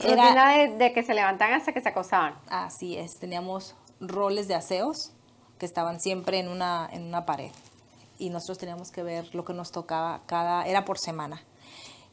Era- 0.00 0.22
Rutina 0.24 0.52
de, 0.52 0.68
de 0.76 0.92
que 0.92 1.02
se 1.02 1.14
levantan 1.14 1.54
hasta 1.54 1.72
que 1.72 1.80
se 1.80 1.88
acosaban. 1.88 2.34
Así 2.50 2.98
es, 2.98 3.18
teníamos 3.18 3.74
roles 4.00 4.48
de 4.48 4.54
aseos 4.54 5.12
que 5.58 5.64
estaban 5.64 6.00
siempre 6.00 6.38
en 6.40 6.48
una, 6.48 6.88
en 6.92 7.04
una 7.04 7.24
pared. 7.24 7.50
Y 8.22 8.30
nosotros 8.30 8.58
teníamos 8.58 8.90
que 8.92 9.02
ver 9.02 9.34
lo 9.34 9.44
que 9.44 9.52
nos 9.52 9.72
tocaba 9.72 10.20
cada, 10.26 10.64
era 10.66 10.84
por 10.84 10.98
semana. 10.98 11.42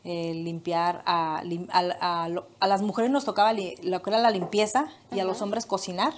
Eh, 0.03 0.33
limpiar, 0.33 1.03
a, 1.05 1.41
lim- 1.43 1.67
a- 1.71 2.27
a 2.59 2.67
las 2.67 2.81
mujeres 2.81 3.11
nos 3.11 3.25
tocaba 3.25 3.53
li- 3.53 3.75
lo 3.83 4.01
que 4.01 4.09
era 4.09 4.19
la 4.19 4.31
limpieza 4.31 4.87
y 5.11 5.19
a 5.19 5.23
los 5.25 5.41
hombres 5.41 5.65
cocinar. 5.65 6.13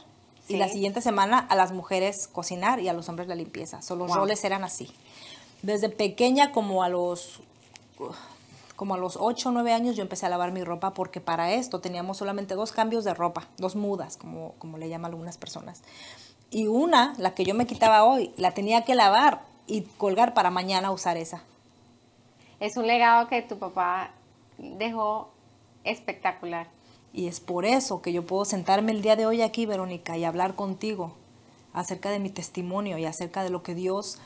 Y 0.48 0.57
la 0.57 0.67
siguiente 0.69 1.01
semana 1.01 1.39
a 1.39 1.55
las 1.55 1.71
mujeres 1.71 2.27
cocinar 2.27 2.79
y 2.79 2.88
a 2.89 2.93
los 2.93 3.10
hombres 3.10 3.27
la 3.27 3.36
limpieza. 3.36 3.81
So, 3.81 3.95
los 3.95 4.07
Wow. 4.10 4.17
roles 4.17 4.43
eran 4.43 4.63
así. 4.63 4.89
Desde 5.62 5.89
pequeña 5.89 6.51
como 6.51 6.83
a 6.83 6.89
los 6.89 7.41
como 8.75 8.95
a 8.95 8.98
los 8.98 9.15
8 9.19 9.50
o 9.50 9.51
9 9.51 9.74
años 9.74 9.95
yo 9.95 10.01
empecé 10.01 10.25
a 10.25 10.29
lavar 10.29 10.51
mi 10.51 10.63
ropa 10.63 10.93
porque 10.93 11.21
para 11.21 11.51
esto 11.53 11.79
teníamos 11.81 12.17
solamente 12.17 12.55
dos 12.55 12.71
cambios 12.71 13.03
de 13.03 13.13
ropa, 13.13 13.48
dos 13.57 13.75
mudas, 13.75 14.17
como, 14.17 14.53
como 14.57 14.77
le 14.79 14.89
llaman 14.89 15.12
algunas 15.12 15.38
personas. 15.38 15.81
Y 16.50 16.65
una, 16.67 17.13
la 17.17 17.36
que 17.36 17.43
yo 17.45 17.53
me 17.53 17.67
quitaba 17.67 18.03
hoy, 18.03 18.33
la 18.38 18.53
tenía 18.53 18.83
que 18.83 18.95
lavar 18.95 19.43
y 19.68 19.82
colgar 19.98 20.34
para 20.34 20.50
mañana 20.50 20.91
usar 20.91 21.18
esa. 21.18 21.44
Es 22.60 22.77
un 22.77 22.88
legado 22.88 23.27
que 23.27 23.41
tu 23.41 23.58
papá 23.58 24.12
dejó 24.58 25.32
espectacular. 25.84 26.68
Y 27.13 27.27
es 27.27 27.39
por 27.39 27.65
eso 27.65 28.01
que 28.01 28.13
yo 28.13 28.25
puedo 28.25 28.46
sentarme 28.46 28.91
el 28.91 29.01
día 29.01 29.15
de 29.15 29.25
hoy 29.25 29.41
aquí, 29.41 29.65
Verónica, 29.65 30.18
y 30.18 30.24
hablar 30.24 30.56
contigo 30.56 31.13
acerca 31.74 32.10
de 32.10 32.20
mi 32.20 32.30
testimonio 32.30 32.98
y 32.98 33.06
acerca 33.06 33.44
de 33.44 33.50
lo 33.50 33.63
que 33.63 33.75
Dios 33.75 34.20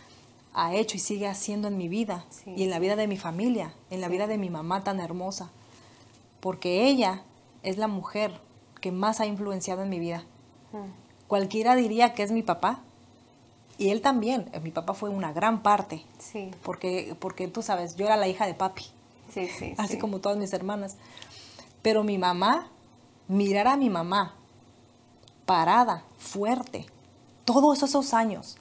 ha 0.53 0.73
hecho 0.73 0.97
y 0.97 0.99
sigue 0.99 1.27
haciendo 1.27 1.67
en 1.67 1.77
mi 1.77 1.87
vida 1.87 2.25
Sí, 2.29 2.53
y 2.55 2.63
en 2.63 2.69
la 2.69 2.79
vida 2.79 2.95
de 2.95 3.07
mi 3.07 3.17
familia, 3.17 3.73
en 3.89 4.01
la 4.01 4.07
vida 4.07 4.27
de 4.27 4.37
mi 4.37 4.49
mamá 4.49 4.83
tan 4.83 4.99
hermosa. 4.99 5.51
Porque 6.39 6.87
ella 6.87 7.23
es 7.63 7.77
la 7.77 7.87
mujer 7.87 8.39
que 8.81 8.91
más 8.91 9.19
ha 9.19 9.25
influenciado 9.25 9.81
en 9.83 9.89
mi 9.89 9.99
vida. 9.99 10.23
Mm, 10.71 11.05
Cualquiera 11.27 11.75
diría 11.75 12.13
que 12.13 12.23
es 12.23 12.31
mi 12.31 12.43
papá. 12.43 12.81
Y 13.77 13.89
él 13.89 14.01
también. 14.01 14.49
Eh, 14.53 14.59
Mi 14.59 14.71
papá 14.71 14.93
fue 14.93 15.09
una 15.09 15.33
gran 15.33 15.61
parte. 15.61 16.03
Sí, 16.19 16.51
Porque, 16.63 17.15
porque 17.19 17.47
tú 17.47 17.61
sabes, 17.61 17.95
yo 17.95 18.05
era 18.05 18.17
la 18.17 18.27
hija 18.27 18.45
de 18.45 18.53
papi 18.53 18.85
sí, 19.33 19.47
sí. 19.47 19.73
así 19.77 19.93
sí. 19.93 19.99
como 19.99 20.19
todas 20.19 20.37
mis 20.37 20.53
hermanas. 20.53 20.95
Pero 21.81 22.03
mi 22.03 22.17
mamá, 22.17 22.69
mirar 23.27 23.67
a 23.67 23.77
mi 23.77 23.89
mamá 23.89 24.35
parada, 25.45 26.03
fuerte, 26.17 26.85
todos 27.45 27.83
esos 27.83 28.13
años. 28.13 28.57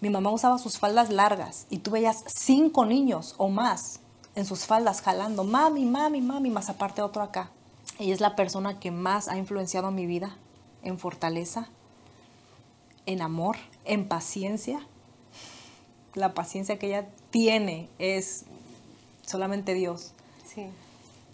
Mi 0.00 0.10
mamá 0.10 0.30
usaba 0.30 0.58
sus 0.58 0.78
faldas 0.78 1.10
largas 1.10 1.66
y 1.70 1.78
tú 1.78 1.92
veías 1.92 2.24
cinco 2.26 2.84
niños 2.84 3.34
o 3.38 3.48
más 3.48 4.00
en 4.34 4.44
sus 4.44 4.66
faldas 4.66 5.00
jalando, 5.00 5.44
mami, 5.44 5.84
mami, 5.84 6.20
mami, 6.20 6.50
más 6.50 6.68
aparte 6.68 7.02
otro 7.02 7.22
acá. 7.22 7.50
Ella 7.98 8.14
es 8.14 8.20
la 8.20 8.34
persona 8.34 8.80
que 8.80 8.90
más 8.90 9.28
ha 9.28 9.36
influenciado 9.36 9.90
mi 9.90 10.06
vida 10.06 10.36
en 10.82 10.98
fortaleza, 10.98 11.68
en 13.06 13.22
amor, 13.22 13.56
en 13.84 14.06
paciencia. 14.08 14.80
La 16.14 16.34
paciencia 16.34 16.78
que 16.78 16.88
ella 16.88 17.06
tiene 17.30 17.88
es 17.98 18.44
solamente 19.26 19.74
Dios 19.74 20.12
Sí. 20.44 20.66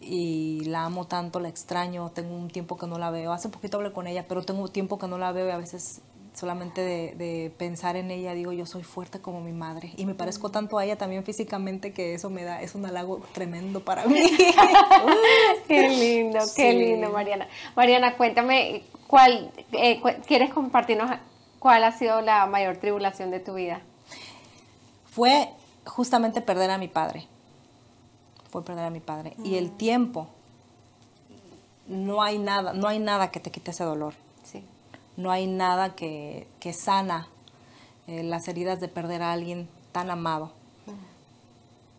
y 0.01 0.61
la 0.67 0.85
amo 0.85 1.07
tanto, 1.07 1.41
la 1.41 1.49
extraño, 1.49 2.11
tengo 2.15 2.35
un 2.37 2.49
tiempo 2.49 2.77
que 2.77 2.87
no 2.87 2.99
la 2.99 3.11
veo. 3.11 3.33
Hace 3.33 3.49
poquito 3.49 3.79
hablé 3.79 3.93
con 3.93 4.07
ella, 4.07 4.27
pero 4.29 4.43
tengo 4.45 4.63
un 4.63 4.71
tiempo 4.73 4.99
que 4.99 5.09
no 5.09 5.19
la 5.19 5.33
veo 5.33 5.49
y 5.49 5.51
a 5.51 5.57
veces 5.59 6.01
solamente 6.35 6.81
de, 6.83 7.17
de 7.17 7.51
pensar 7.59 7.97
en 7.97 8.13
ella 8.13 8.33
digo, 8.35 8.53
yo 8.53 8.65
soy 8.65 8.85
fuerte 8.85 9.19
como 9.21 9.41
mi 9.41 9.51
madre. 9.51 9.91
Y 9.97 10.07
me 10.07 10.15
parezco 10.15 10.51
tanto 10.51 10.79
a 10.79 10.85
ella 10.85 10.97
también 10.97 11.25
físicamente 11.25 11.93
que 11.93 12.15
eso 12.15 12.31
me 12.31 12.45
da, 12.45 12.63
es 12.63 12.77
un 12.77 12.87
halago 12.87 13.21
tremendo 13.33 13.81
para 13.85 14.05
mí. 14.07 14.21
Qué 15.67 15.89
lindo, 15.89 16.39
qué 16.55 16.73
lindo, 16.75 17.11
Mariana. 17.11 17.49
Mariana, 17.75 18.17
cuéntame, 18.17 18.85
¿cuál, 19.09 19.51
eh, 19.73 20.01
cu- 20.01 20.11
¿quieres 20.29 20.51
compartirnos 20.55 21.11
cuál 21.59 21.85
ha 21.85 21.93
sido 21.93 22.21
la 22.21 22.47
mayor 22.47 22.77
tribulación 22.77 23.31
de 23.31 23.41
tu 23.41 23.55
vida? 23.55 23.81
Fue 25.11 25.50
justamente 25.85 26.41
perder 26.41 26.71
a 26.71 26.79
mi 26.79 26.88
padre. 26.88 27.27
Fue 28.50 28.65
perder 28.65 28.85
a 28.85 28.91
mi 28.91 29.00
padre. 29.00 29.35
Y 29.45 29.57
el 29.57 29.71
tiempo, 29.71 30.29
no 31.87 32.23
hay 32.23 32.38
nada, 32.38 32.73
no 32.73 32.88
hay 32.88 32.99
nada 32.99 33.31
que 33.31 33.41
te 33.41 33.50
quite 33.50 33.71
ese 33.73 33.85
dolor. 33.85 34.15
Sí, 34.45 34.62
No 35.17 35.31
hay 35.31 35.47
nada 35.47 35.95
que, 35.95 36.47
que 36.61 36.73
sana 36.73 37.29
eh, 38.07 38.23
las 38.23 38.49
heridas 38.49 38.81
de 38.81 38.88
perder 38.88 39.23
a 39.23 39.33
alguien 39.33 39.69
tan 39.93 40.11
amado. 40.11 40.53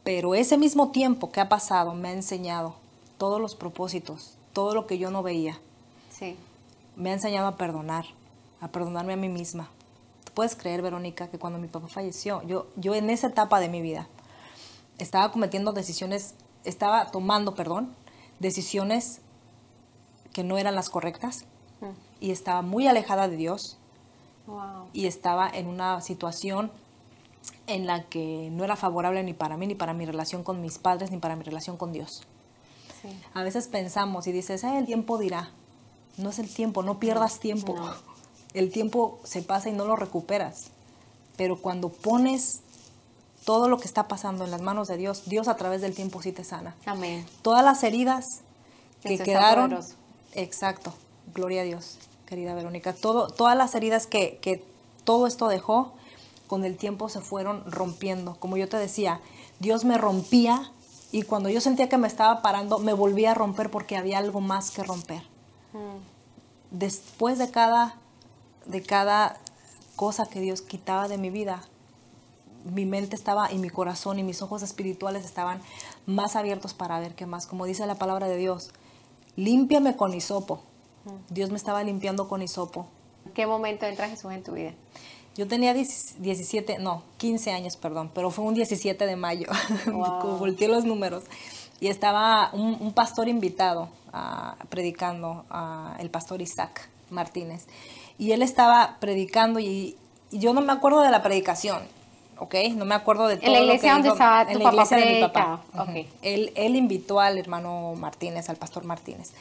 Pero 0.03 0.33
ese 0.33 0.57
mismo 0.57 0.89
tiempo 0.89 1.31
que 1.31 1.39
ha 1.41 1.49
pasado 1.49 1.93
me 1.93 2.09
ha 2.09 2.13
enseñado 2.13 2.75
todos 3.17 3.39
los 3.39 3.53
propósitos, 3.55 4.37
todo 4.53 4.73
lo 4.73 4.87
que 4.87 4.97
yo 4.97 5.11
no 5.11 5.21
veía. 5.21 5.59
sí, 6.09 6.35
Me 6.95 7.11
ha 7.11 7.13
enseñado 7.13 7.47
a 7.47 7.57
perdonar, 7.57 8.05
a 8.61 8.67
perdonarme 8.69 9.13
a 9.13 9.17
mí 9.17 9.29
misma. 9.29 9.69
¿Tú 10.25 10.31
puedes 10.33 10.55
creer, 10.55 10.81
Verónica, 10.81 11.27
que 11.29 11.39
cuando 11.39 11.59
mi 11.59 11.67
papá 11.67 11.87
falleció, 11.87 12.41
yo, 12.43 12.67
yo 12.75 12.93
en 12.95 13.09
esa 13.09 13.27
etapa 13.27 13.59
de 13.59 13.69
mi 13.69 13.81
vida 13.81 14.07
estaba 14.97 15.31
cometiendo 15.31 15.71
decisiones, 15.71 16.33
estaba 16.65 17.09
tomando, 17.11 17.55
perdón, 17.55 17.93
decisiones 18.39 19.21
que 20.33 20.43
no 20.43 20.57
eran 20.57 20.75
las 20.75 20.89
correctas 20.89 21.45
Mm. 21.81 21.85
y 22.19 22.31
estaba 22.31 22.61
muy 22.61 22.87
alejada 22.87 23.29
de 23.29 23.37
Dios 23.37 23.77
wow, 24.47 24.87
y 24.91 25.05
estaba 25.07 25.49
en 25.49 25.67
una 25.67 26.01
situación 26.01 26.71
en 27.67 27.87
la 27.87 28.03
que 28.03 28.49
no 28.51 28.65
era 28.65 28.75
favorable 28.75 29.23
ni 29.23 29.33
para 29.33 29.55
mí, 29.55 29.65
ni 29.67 29.75
para 29.75 29.93
mi 29.93 30.05
relación 30.05 30.43
con 30.43 30.61
mis 30.61 30.77
padres, 30.77 31.09
ni 31.11 31.17
para 31.19 31.37
mi 31.37 31.43
relación 31.43 31.77
con 31.77 31.93
Dios. 31.93 32.23
sí, 33.01 33.07
A 33.33 33.43
veces 33.43 33.69
pensamos 33.69 34.27
y 34.27 34.33
dices, 34.33 34.65
"Ah, 34.65 34.77
el 34.77 34.85
tiempo 34.85 35.17
dirá. 35.17 35.51
No 36.17 36.31
es 36.31 36.39
el 36.39 36.53
tiempo, 36.53 36.83
no 36.83 36.99
pierdas 36.99 37.39
tiempo. 37.39 37.75
no. 37.77 37.93
El 38.53 38.71
tiempo 38.71 39.19
se 39.23 39.41
pasa 39.41 39.69
y 39.69 39.73
no 39.73 39.85
lo 39.85 39.95
recuperas. 39.95 40.67
Pero 41.37 41.57
cuando 41.61 41.89
pones 41.89 42.61
todo 43.45 43.69
lo 43.69 43.77
que 43.79 43.85
está 43.85 44.07
pasando 44.07 44.43
en 44.43 44.51
las 44.51 44.61
manos 44.61 44.87
de 44.87 44.97
Dios, 44.97 45.23
Dios 45.27 45.47
a 45.47 45.55
través 45.55 45.81
del 45.81 45.95
tiempo 45.95 46.21
sí 46.21 46.31
te 46.31 46.43
sana. 46.43 46.75
amén. 46.85 47.25
Todas 47.41 47.63
las 47.63 47.83
heridas 47.83 48.41
que 49.01 49.13
Eso 49.15 49.23
quedaron. 49.23 49.79
Exacto. 50.33 50.93
Gloria 51.33 51.61
a 51.61 51.63
Dios, 51.63 51.97
querida 52.25 52.53
Verónica. 52.55 52.93
Todo, 52.93 53.27
todas 53.27 53.55
las 53.55 53.75
heridas 53.75 54.07
que, 54.07 54.39
que 54.41 54.63
todo 55.03 55.27
esto 55.27 55.47
dejó, 55.47 55.93
con 56.47 56.65
el 56.65 56.75
tiempo 56.77 57.09
se 57.09 57.21
fueron 57.21 57.63
rompiendo. 57.71 58.35
Como 58.39 58.57
yo 58.57 58.67
te 58.67 58.77
decía, 58.77 59.21
Dios 59.59 59.85
me 59.85 59.97
rompía 59.97 60.71
y 61.11 61.21
cuando 61.23 61.49
yo 61.49 61.61
sentía 61.61 61.89
que 61.89 61.97
me 61.97 62.07
estaba 62.07 62.41
parando, 62.41 62.79
me 62.79 62.93
volvía 62.93 63.31
a 63.31 63.33
romper 63.35 63.69
porque 63.71 63.95
había 63.97 64.17
algo 64.17 64.41
más 64.41 64.71
que 64.71 64.83
romper. 64.83 65.21
Mm, 65.73 65.97
Después 66.71 67.37
de 67.39 67.49
cada 67.49 67.95
de 68.69 68.81
cada 68.83 69.37
cosa 69.95 70.27
que 70.27 70.39
Dios 70.39 70.61
quitaba 70.61 71.07
de 71.07 71.17
mi 71.17 71.29
vida, 71.29 71.61
mi 72.63 72.85
mente 72.85 73.15
estaba 73.15 73.51
y 73.51 73.57
mi 73.57 73.69
corazón 73.69 74.19
y 74.19 74.23
mis 74.23 74.41
ojos 74.41 74.61
espirituales 74.61 75.25
estaban 75.25 75.61
más 76.05 76.35
abiertos 76.35 76.73
para 76.73 76.99
ver 76.99 77.15
qué 77.15 77.25
más. 77.25 77.47
Como 77.47 77.65
dice 77.65 77.85
la 77.87 77.95
palabra 77.95 78.27
de 78.27 78.37
Dios, 78.37 78.71
límpiame 79.35 79.95
con 79.95 80.13
hisopo. 80.13 80.61
Dios 81.29 81.49
me 81.49 81.57
estaba 81.57 81.83
limpiando 81.83 82.27
con 82.27 82.41
hisopo. 82.41 82.87
¿En 83.25 83.31
qué 83.33 83.47
momento 83.47 83.85
entra 83.85 84.07
Jesús 84.07 84.31
en 84.31 84.43
tu 84.43 84.53
vida? 84.53 84.73
Yo 85.35 85.47
tenía 85.47 85.73
17, 85.73 86.79
no, 86.79 87.03
15 87.17 87.51
años, 87.51 87.77
perdón, 87.77 88.11
pero 88.13 88.29
fue 88.29 88.45
un 88.45 88.53
17 88.53 89.05
de 89.05 89.15
mayo, 89.15 89.47
wow. 89.85 90.37
volteé 90.37 90.67
los 90.67 90.85
números. 90.85 91.23
Y 91.79 91.87
estaba 91.87 92.51
un, 92.51 92.91
pastor 92.91 93.29
invitado 93.29 93.87
predicando, 94.67 95.45
el 95.97 96.09
pastor 96.09 96.41
Isaac 96.41 96.89
Martínez. 97.09 97.67
Y 98.19 98.33
él 98.33 98.43
estaba 98.43 98.97
predicando 98.99 99.59
y, 99.59 99.97
yo 100.31 100.53
no 100.53 100.61
me 100.61 100.71
acuerdo 100.71 101.01
de 101.01 101.09
la 101.09 101.23
predicación, 101.23 101.81
¿ok? 102.37 102.53
No 102.75 102.85
me 102.85 102.93
acuerdo 102.93 103.27
de 103.27 103.37
todo. 103.37 103.47
¿En 103.47 103.53
la 103.53 103.59
iglesia 103.61 103.93
donde 103.93 104.09
estaba 104.09 104.45
tu 104.45 104.51
en 104.51 104.59
la 104.59 104.63
papá 104.65 104.75
iglesia 104.75 104.97
de 104.97 105.13
mi 105.15 105.21
papá. 105.21 105.63
él, 106.21 106.51
él 106.55 106.75
invitó 106.75 107.19
al 107.19 107.39
hermano 107.39 107.95
Martínez, 107.97 108.47
al 108.47 108.57
pastor 108.57 108.85
Martínez. 108.85 109.33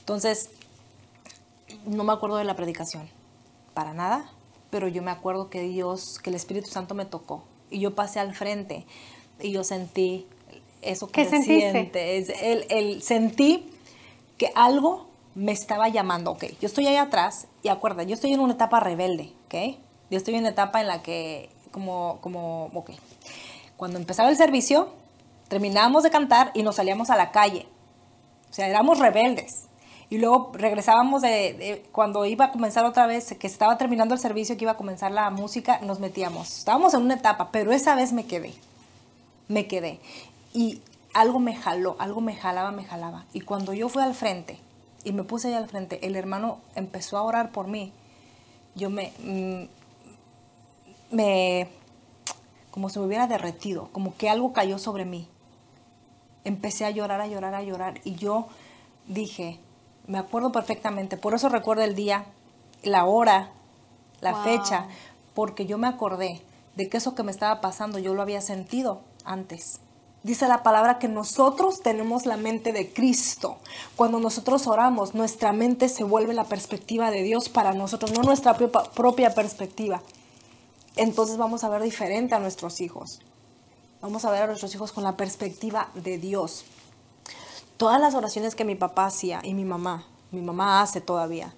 Entonces, 0.00 0.50
no 1.86 2.04
me 2.04 2.12
acuerdo 2.12 2.36
de 2.36 2.44
la 2.44 2.54
predicación, 2.54 3.08
para 3.72 3.94
nada, 3.94 4.30
pero 4.70 4.88
yo 4.88 5.02
me 5.02 5.10
acuerdo 5.10 5.48
que 5.48 5.62
Dios, 5.62 6.18
que 6.18 6.30
el 6.30 6.36
Espíritu 6.36 6.68
Santo 6.68 6.94
me 6.94 7.06
tocó 7.06 7.44
y 7.70 7.80
yo 7.80 7.94
pasé 7.94 8.20
al 8.20 8.34
frente 8.34 8.84
y 9.40 9.50
yo 9.50 9.64
sentí 9.64 10.26
eso 10.82 11.08
que 11.08 11.26
¿Qué 11.26 11.42
siente. 11.42 12.18
el, 12.50 12.66
el, 12.68 13.02
sentí 13.02 13.70
que 14.36 14.52
algo 14.54 15.08
me 15.34 15.52
estaba 15.52 15.88
llamando, 15.88 16.32
ok, 16.32 16.44
yo 16.60 16.66
estoy 16.66 16.86
ahí 16.86 16.96
atrás 16.96 17.48
y 17.62 17.68
acuerda, 17.68 18.02
yo 18.02 18.14
estoy 18.14 18.32
en 18.32 18.40
una 18.40 18.54
etapa 18.54 18.80
rebelde, 18.80 19.32
ok, 19.46 19.76
yo 20.10 20.18
estoy 20.18 20.34
en 20.34 20.40
una 20.40 20.50
etapa 20.50 20.80
en 20.80 20.86
la 20.86 21.02
que 21.02 21.50
como, 21.72 22.18
como, 22.20 22.66
ok, 22.74 22.90
cuando 23.76 23.98
empezaba 23.98 24.28
el 24.30 24.36
servicio, 24.36 24.92
terminábamos 25.48 26.04
de 26.04 26.10
cantar 26.10 26.52
y 26.54 26.62
nos 26.62 26.76
salíamos 26.76 27.10
a 27.10 27.16
la 27.16 27.32
calle, 27.32 27.66
o 28.50 28.54
sea, 28.54 28.68
éramos 28.68 29.00
rebeldes, 29.00 29.64
y 30.10 30.18
luego 30.18 30.52
regresábamos 30.54 31.22
de, 31.22 31.84
cuando 31.90 32.24
iba 32.24 32.44
a 32.46 32.52
comenzar 32.52 32.84
otra 32.84 33.06
vez, 33.06 33.34
que 33.38 33.46
estaba 33.46 33.78
terminando 33.78 34.14
el 34.14 34.20
servicio, 34.20 34.56
que 34.56 34.64
iba 34.64 34.72
a 34.72 34.76
comenzar 34.76 35.10
la 35.10 35.30
música, 35.30 35.80
nos 35.80 35.98
metíamos. 35.98 36.58
Estábamos 36.58 36.94
en 36.94 37.02
una 37.02 37.14
etapa, 37.14 37.50
pero 37.50 37.72
esa 37.72 37.94
vez 37.94 38.12
me 38.12 38.26
quedé. 38.26 38.54
Me 39.48 39.66
quedé. 39.66 39.98
Y 40.52 40.82
algo 41.14 41.40
me 41.40 41.56
jaló, 41.56 41.96
algo 41.98 42.20
me 42.20 42.36
jalaba, 42.36 42.70
me 42.70 42.84
jalaba. 42.84 43.24
Y 43.32 43.40
cuando 43.40 43.72
yo 43.72 43.88
fui 43.88 44.02
al 44.02 44.14
frente 44.14 44.58
y 45.04 45.12
me 45.12 45.22
puse 45.22 45.48
ahí 45.48 45.54
al 45.54 45.68
frente, 45.68 46.06
el 46.06 46.16
hermano 46.16 46.58
empezó 46.74 47.18
a 47.18 47.22
orar 47.22 47.50
por 47.50 47.68
mí. 47.68 47.92
Yo 48.74 48.90
me, 48.90 49.12
mm, 49.22 49.64
me, 51.14 51.68
como 52.70 52.88
si 52.88 52.98
me 52.98 53.06
hubiera 53.06 53.26
derretido, 53.26 53.88
como 53.92 54.16
que 54.16 54.28
algo 54.28 54.52
cayó 54.52 54.78
sobre 54.78 55.04
mí. 55.04 55.28
Empecé 56.44 56.84
a 56.84 56.90
llorar, 56.90 57.20
a 57.20 57.26
llorar, 57.26 57.54
a 57.54 57.62
llorar. 57.62 58.00
Y 58.04 58.16
yo 58.16 58.48
dije, 59.06 59.60
me 60.06 60.18
acuerdo 60.18 60.52
perfectamente, 60.52 61.16
por 61.16 61.34
eso 61.34 61.48
recuerdo 61.48 61.82
el 61.82 61.94
día, 61.94 62.26
la 62.82 63.04
hora, 63.04 63.50
la 64.20 64.42
fecha, 64.42 64.88
porque 65.34 65.66
yo 65.66 65.78
me 65.78 65.86
acordé 65.86 66.42
de 66.76 66.88
que 66.88 66.96
eso 66.96 67.14
que 67.14 67.22
me 67.22 67.30
estaba 67.30 67.60
pasando 67.60 67.98
yo 67.98 68.14
lo 68.14 68.22
había 68.22 68.40
sentido 68.40 69.02
antes. 69.24 69.80
Dice 70.24 70.48
la 70.48 70.64
palabra 70.64 70.98
que 70.98 71.06
nosotros 71.06 71.80
tenemos 71.80 72.26
la 72.26 72.36
mente 72.36 72.72
de 72.72 72.92
Cristo. 72.92 73.58
Cuando 73.94 74.18
nosotros 74.18 74.66
oramos, 74.66 75.14
nuestra 75.14 75.52
mente 75.52 75.88
se 75.88 76.02
vuelve 76.02 76.34
la 76.34 76.44
perspectiva 76.44 77.12
de 77.12 77.22
Dios 77.22 77.48
para 77.48 77.72
nosotros, 77.72 78.10
no 78.10 78.22
nuestra 78.22 78.56
propia 78.56 79.32
perspectiva. 79.34 80.02
Entonces 80.96 81.36
vamos 81.36 81.62
a 81.62 81.68
ver 81.68 81.82
diferente 81.82 82.34
a 82.34 82.40
nuestros 82.40 82.80
hijos. 82.80 83.20
Vamos 84.00 84.24
a 84.24 84.32
ver 84.32 84.42
a 84.42 84.46
nuestros 84.48 84.74
hijos 84.74 84.90
con 84.90 85.04
la 85.04 85.16
perspectiva 85.16 85.90
de 85.94 86.18
Dios 86.18 86.64
todas 87.76 88.00
las 88.00 88.14
oraciones 88.14 88.54
que 88.54 88.64
mi 88.64 88.74
papá 88.74 89.06
hacía 89.06 89.40
y 89.42 89.54
mi 89.54 89.64
mamá, 89.64 90.06
mi 90.30 90.40
mamá 90.40 90.82
hace 90.82 91.00
todavía, 91.00 91.54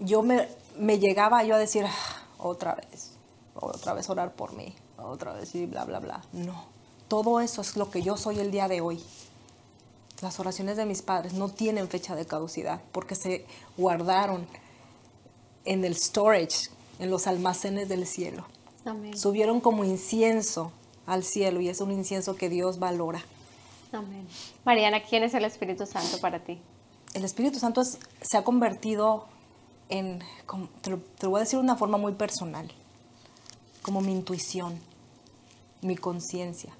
yo 0.00 0.22
me, 0.22 0.48
me, 0.76 0.98
llegaba 0.98 1.42
yo 1.44 1.54
a 1.54 1.58
decir, 1.58 1.84
ah, 1.86 2.22
otra 2.38 2.74
vez, 2.74 3.12
otra 3.54 3.94
vez 3.94 4.10
orar 4.10 4.32
por 4.32 4.52
mí, 4.54 4.74
otra 4.98 5.32
vez 5.32 5.54
y 5.54 5.66
bla, 5.66 5.84
bla, 5.84 6.00
bla. 6.00 6.22
No, 6.32 6.64
todo 7.08 7.40
eso 7.40 7.60
es 7.60 7.76
lo 7.76 7.90
que 7.90 8.02
yo 8.02 8.16
soy 8.16 8.38
el 8.38 8.50
día 8.50 8.68
de 8.68 8.80
hoy. 8.80 9.02
Las 10.22 10.40
oraciones 10.40 10.76
de 10.76 10.86
mis 10.86 11.02
padres 11.02 11.34
no 11.34 11.48
tienen 11.48 11.88
fecha 11.88 12.14
de 12.14 12.26
caducidad 12.26 12.80
porque 12.92 13.14
se 13.14 13.44
guardaron 13.76 14.46
en 15.64 15.84
el 15.84 15.96
storage, 15.96 16.70
en 16.98 17.10
los 17.10 17.26
almacenes 17.26 17.88
del 17.88 18.06
cielo. 18.06 18.46
Subieron 19.14 19.60
como 19.60 19.84
incienso 19.84 20.72
al 21.06 21.24
cielo 21.24 21.60
y 21.60 21.68
es 21.68 21.80
un 21.80 21.90
incienso 21.90 22.36
que 22.36 22.48
Dios 22.48 22.78
valora. 22.78 23.22
Amén. 23.92 24.26
Mariana, 24.64 25.02
¿quién 25.02 25.22
es 25.22 25.34
el 25.34 25.44
Espíritu 25.44 25.86
Santo 25.86 26.18
para 26.20 26.44
ti? 26.44 26.60
El 27.14 27.24
Espíritu 27.24 27.58
Santo 27.58 27.82
se 27.84 28.36
ha 28.36 28.44
convertido 28.44 29.26
en, 29.88 30.20
te 30.82 30.90
lo, 30.90 31.00
voy 31.22 31.38
a 31.38 31.40
decir 31.40 31.58
de 31.58 31.64
una 31.64 31.76
forma 31.76 31.98
muy 31.98 32.12
personal, 32.12 32.70
como 33.82 34.00
mi 34.00 34.12
intuición, 34.12 34.78
mi 35.82 35.96
conciencia. 35.96 36.72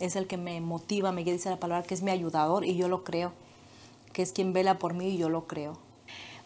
Es 0.00 0.16
el 0.16 0.26
que 0.26 0.36
me 0.36 0.60
motiva, 0.60 1.12
me 1.12 1.24
dice 1.24 1.50
la 1.50 1.58
palabra, 1.58 1.86
que 1.86 1.94
es 1.94 2.02
mi 2.02 2.10
ayudador 2.10 2.64
y 2.64 2.76
yo 2.76 2.88
lo 2.88 3.04
creo, 3.04 3.32
que 4.12 4.22
es 4.22 4.32
quien 4.32 4.52
vela 4.52 4.78
por 4.78 4.94
mí 4.94 5.08
y 5.10 5.18
yo 5.18 5.28
lo 5.28 5.46
creo. 5.46 5.78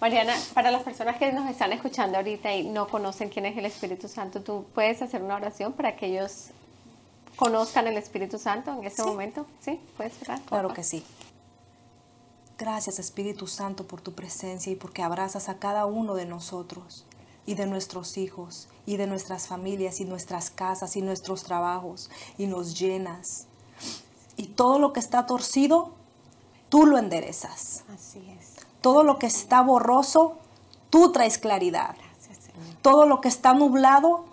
Mariana, 0.01 0.35
para 0.53 0.73
las 0.73 0.83
personas 0.83 1.17
que 1.17 1.33
nos 1.33 1.49
están 1.49 1.73
escuchando 1.73 2.17
ahorita 2.17 2.53
y 2.55 2.69
no 2.69 2.89
conocen 2.89 3.29
quién 3.29 3.47
es 3.47 3.57
el 3.57 3.67
Espíritu 3.67 4.09
Santo, 4.09 4.43
¿tú 4.43 4.67
puedes 4.75 5.01
hacer 5.01 5.23
una 5.23 5.37
oración 5.37 5.75
para 5.75 5.95
que 5.95 6.07
ellos 6.07 6.49
conozcan 7.37 7.87
el 7.87 7.97
Espíritu 7.97 8.39
Santo 8.39 8.73
en 8.73 8.85
ese 8.85 9.05
momento? 9.05 9.47
¿Sí? 9.61 9.79
¿Puedes 9.97 10.15
cerrar? 10.15 10.41
Claro 10.43 10.75
que 10.75 10.83
sí. 10.83 11.05
Gracias 12.59 12.99
Espíritu 12.99 13.47
Santo 13.47 13.87
por 13.87 14.01
tu 14.01 14.13
presencia 14.13 14.73
y 14.73 14.77
porque 14.77 15.03
abrazas 15.03 15.49
a 15.49 15.59
cada 15.59 15.87
uno 15.87 16.15
de 16.15 16.27
nosotros 16.27 17.05
y 17.47 17.55
de 17.55 17.67
nuestros 17.67 18.17
hijos 18.17 18.69
y 18.87 18.97
de 18.97 19.07
nuestras 19.07 19.47
familias 19.47 20.01
y 20.01 20.05
nuestras 20.05 20.51
casas 20.51 20.97
y 20.97 21.03
nuestros 21.03 21.45
trabajos 21.45 22.11
y 22.39 22.47
nos 22.47 22.79
llenas. 22.79 23.47
Y 24.37 24.49
todo 24.49 24.79
lo 24.79 24.93
que 24.93 25.01
está 25.01 25.27
torcido, 25.27 25.93
tú 26.69 26.87
lo 26.87 26.99
enderezas. 26.99 27.85
Así 27.93 28.19
es. 28.39 28.55
Todo 28.81 29.05
lo 29.05 29.19
que 29.19 29.27
está 29.27 29.63
borroso, 29.63 30.37
tú 30.91 31.13
traes 31.13 31.39
claridad. 31.39 31.97
Todo 32.81 33.07
lo 33.07 33.21
que 33.21 33.29
está 33.29 33.55
nublado, 33.55 34.25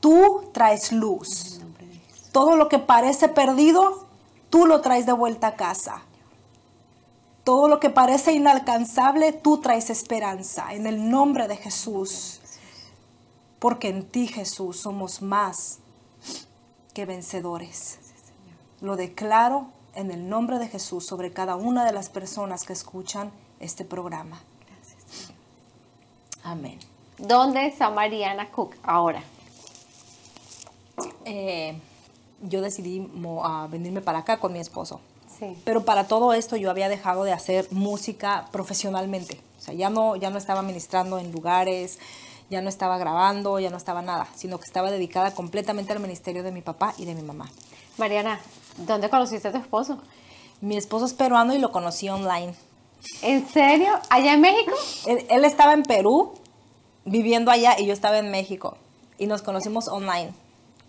tú 0.00 0.50
traes 0.52 0.92
luz. 0.92 1.60
Todo 2.32 2.56
lo 2.56 2.68
que 2.68 2.80
parece 2.80 3.28
perdido, 3.28 4.06
tú 4.50 4.66
lo 4.66 4.80
traes 4.80 5.06
de 5.06 5.12
vuelta 5.12 5.48
a 5.48 5.54
casa. 5.54 6.02
Todo 7.44 7.68
lo 7.68 7.78
que 7.78 7.90
parece 7.90 8.32
inalcanzable, 8.32 9.32
tú 9.32 9.58
traes 9.58 9.90
esperanza. 9.90 10.72
En 10.72 10.86
el 10.86 11.10
nombre 11.10 11.46
de 11.46 11.56
Jesús. 11.56 12.40
Porque 13.64 13.88
en 13.88 14.04
ti, 14.04 14.26
Jesús, 14.26 14.78
somos 14.78 15.22
más 15.22 15.78
que 16.92 17.06
vencedores. 17.06 17.98
Lo 18.82 18.94
declaro 18.94 19.68
en 19.94 20.10
el 20.10 20.28
nombre 20.28 20.58
de 20.58 20.68
Jesús 20.68 21.06
sobre 21.06 21.32
cada 21.32 21.56
una 21.56 21.86
de 21.86 21.92
las 21.92 22.10
personas 22.10 22.64
que 22.64 22.74
escuchan 22.74 23.32
este 23.60 23.86
programa. 23.86 24.42
Amén. 26.42 26.78
¿Dónde 27.16 27.64
está 27.64 27.88
Mariana 27.88 28.50
Cook 28.50 28.74
ahora? 28.82 29.22
Eh, 31.24 31.74
yo 32.42 32.60
decidí 32.60 33.10
venirme 33.70 34.02
para 34.02 34.18
acá 34.18 34.40
con 34.40 34.52
mi 34.52 34.58
esposo. 34.58 35.00
Pero 35.64 35.86
para 35.86 36.06
todo 36.06 36.34
esto 36.34 36.56
yo 36.56 36.70
había 36.70 36.90
dejado 36.90 37.24
de 37.24 37.32
hacer 37.32 37.66
música 37.70 38.46
profesionalmente. 38.52 39.40
O 39.58 39.62
sea, 39.62 39.72
ya 39.72 39.88
no, 39.88 40.16
ya 40.16 40.28
no 40.28 40.36
estaba 40.36 40.60
ministrando 40.60 41.18
en 41.18 41.32
lugares, 41.32 41.98
ya 42.50 42.60
no 42.60 42.68
estaba 42.68 42.98
grabando, 42.98 43.58
ya 43.58 43.70
no 43.70 43.76
estaba 43.76 44.02
nada, 44.02 44.28
sino 44.34 44.58
que 44.58 44.64
estaba 44.64 44.90
dedicada 44.90 45.32
completamente 45.32 45.92
al 45.92 46.00
ministerio 46.00 46.42
de 46.42 46.52
mi 46.52 46.62
papá 46.62 46.94
y 46.98 47.04
de 47.04 47.14
mi 47.14 47.22
mamá. 47.22 47.50
Mariana, 47.96 48.40
¿dónde 48.78 49.08
conociste 49.08 49.48
a 49.48 49.52
tu 49.52 49.58
esposo? 49.58 49.98
Mi 50.60 50.76
esposo 50.76 51.06
es 51.06 51.14
peruano 51.14 51.54
y 51.54 51.58
lo 51.58 51.72
conocí 51.72 52.08
online. 52.08 52.54
¿En 53.22 53.48
serio? 53.48 53.92
¿Allá 54.10 54.34
en 54.34 54.40
México? 54.40 54.72
él 55.06 55.44
estaba 55.44 55.72
en 55.74 55.82
Perú, 55.82 56.34
viviendo 57.04 57.50
allá, 57.50 57.78
y 57.78 57.86
yo 57.86 57.92
estaba 57.92 58.18
en 58.18 58.30
México. 58.30 58.76
Y 59.18 59.26
nos 59.26 59.42
conocimos 59.42 59.88
online 59.88 60.32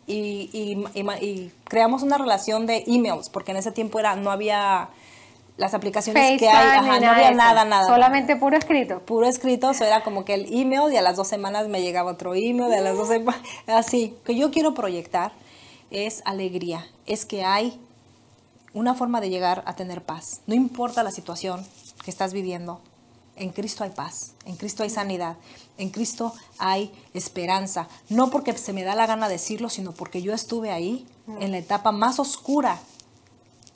y, 0.08 1.52
creamos 1.64 2.04
una 2.04 2.18
relación 2.18 2.66
de 2.66 2.84
emails, 2.88 3.30
porque 3.30 3.52
en 3.52 3.58
ese 3.58 3.72
tiempo 3.72 4.00
era, 4.00 4.16
no 4.16 4.32
había 4.32 4.90
las 5.58 5.74
aplicaciones 5.74 6.40
que 6.40 6.50
hay, 6.50 6.82
no 6.82 6.92
había 6.92 7.32
nada, 7.32 7.66
nada. 7.66 7.88
Solamente 7.88 8.36
puro 8.36 8.58
escrito. 8.58 9.00
Puro 9.00 9.28
escrito, 9.28 9.72
eso 9.72 9.86
era 9.86 10.04
como 10.04 10.26
que 10.26 10.34
el 10.34 10.48
email 10.54 10.92
y 10.92 10.98
a 10.98 11.02
las 11.02 11.16
dos 11.16 11.28
semanas 11.28 11.68
me 11.68 11.82
llegaba 11.82 12.12
otro 12.12 12.36
email, 12.36 12.74
a 12.74 12.82
las 12.82 12.98
dos 12.98 13.08
semanas, 13.08 13.42
así. 13.68 14.16
Que 14.26 14.36
yo 14.36 14.52
quiero 14.52 14.74
proyectar 14.74 15.32
es 15.92 16.22
alegría, 16.26 16.86
es 17.06 17.26
que 17.26 17.46
hay 17.46 17.80
una 18.74 18.96
forma 18.96 19.22
de 19.22 19.30
llegar 19.30 19.64
a 19.66 19.76
tener 19.76 20.04
paz. 20.04 20.42
No 20.48 20.56
importa 20.56 21.04
la 21.04 21.12
situación 21.12 21.66
que 22.04 22.12
estás 22.12 22.34
viviendo, 22.34 22.82
en 23.38 23.50
Cristo 23.50 23.84
hay 23.84 23.92
paz, 23.92 24.34
en 24.46 24.56
Cristo 24.56 24.84
hay 24.84 24.90
sanidad. 24.90 25.38
En 25.78 25.90
Cristo 25.90 26.34
hay 26.58 26.92
esperanza. 27.14 27.88
No 28.08 28.30
porque 28.30 28.58
se 28.58 28.72
me 28.72 28.84
da 28.84 28.96
la 28.96 29.08
gana 29.08 29.28
decirlo, 29.28 29.70
sino 29.70 29.92
porque 29.92 30.22
yo 30.22 30.34
estuve 30.34 30.72
ahí 30.72 31.06
en 31.40 31.52
la 31.52 31.58
etapa 31.58 31.92
más 31.92 32.20
oscura 32.20 32.80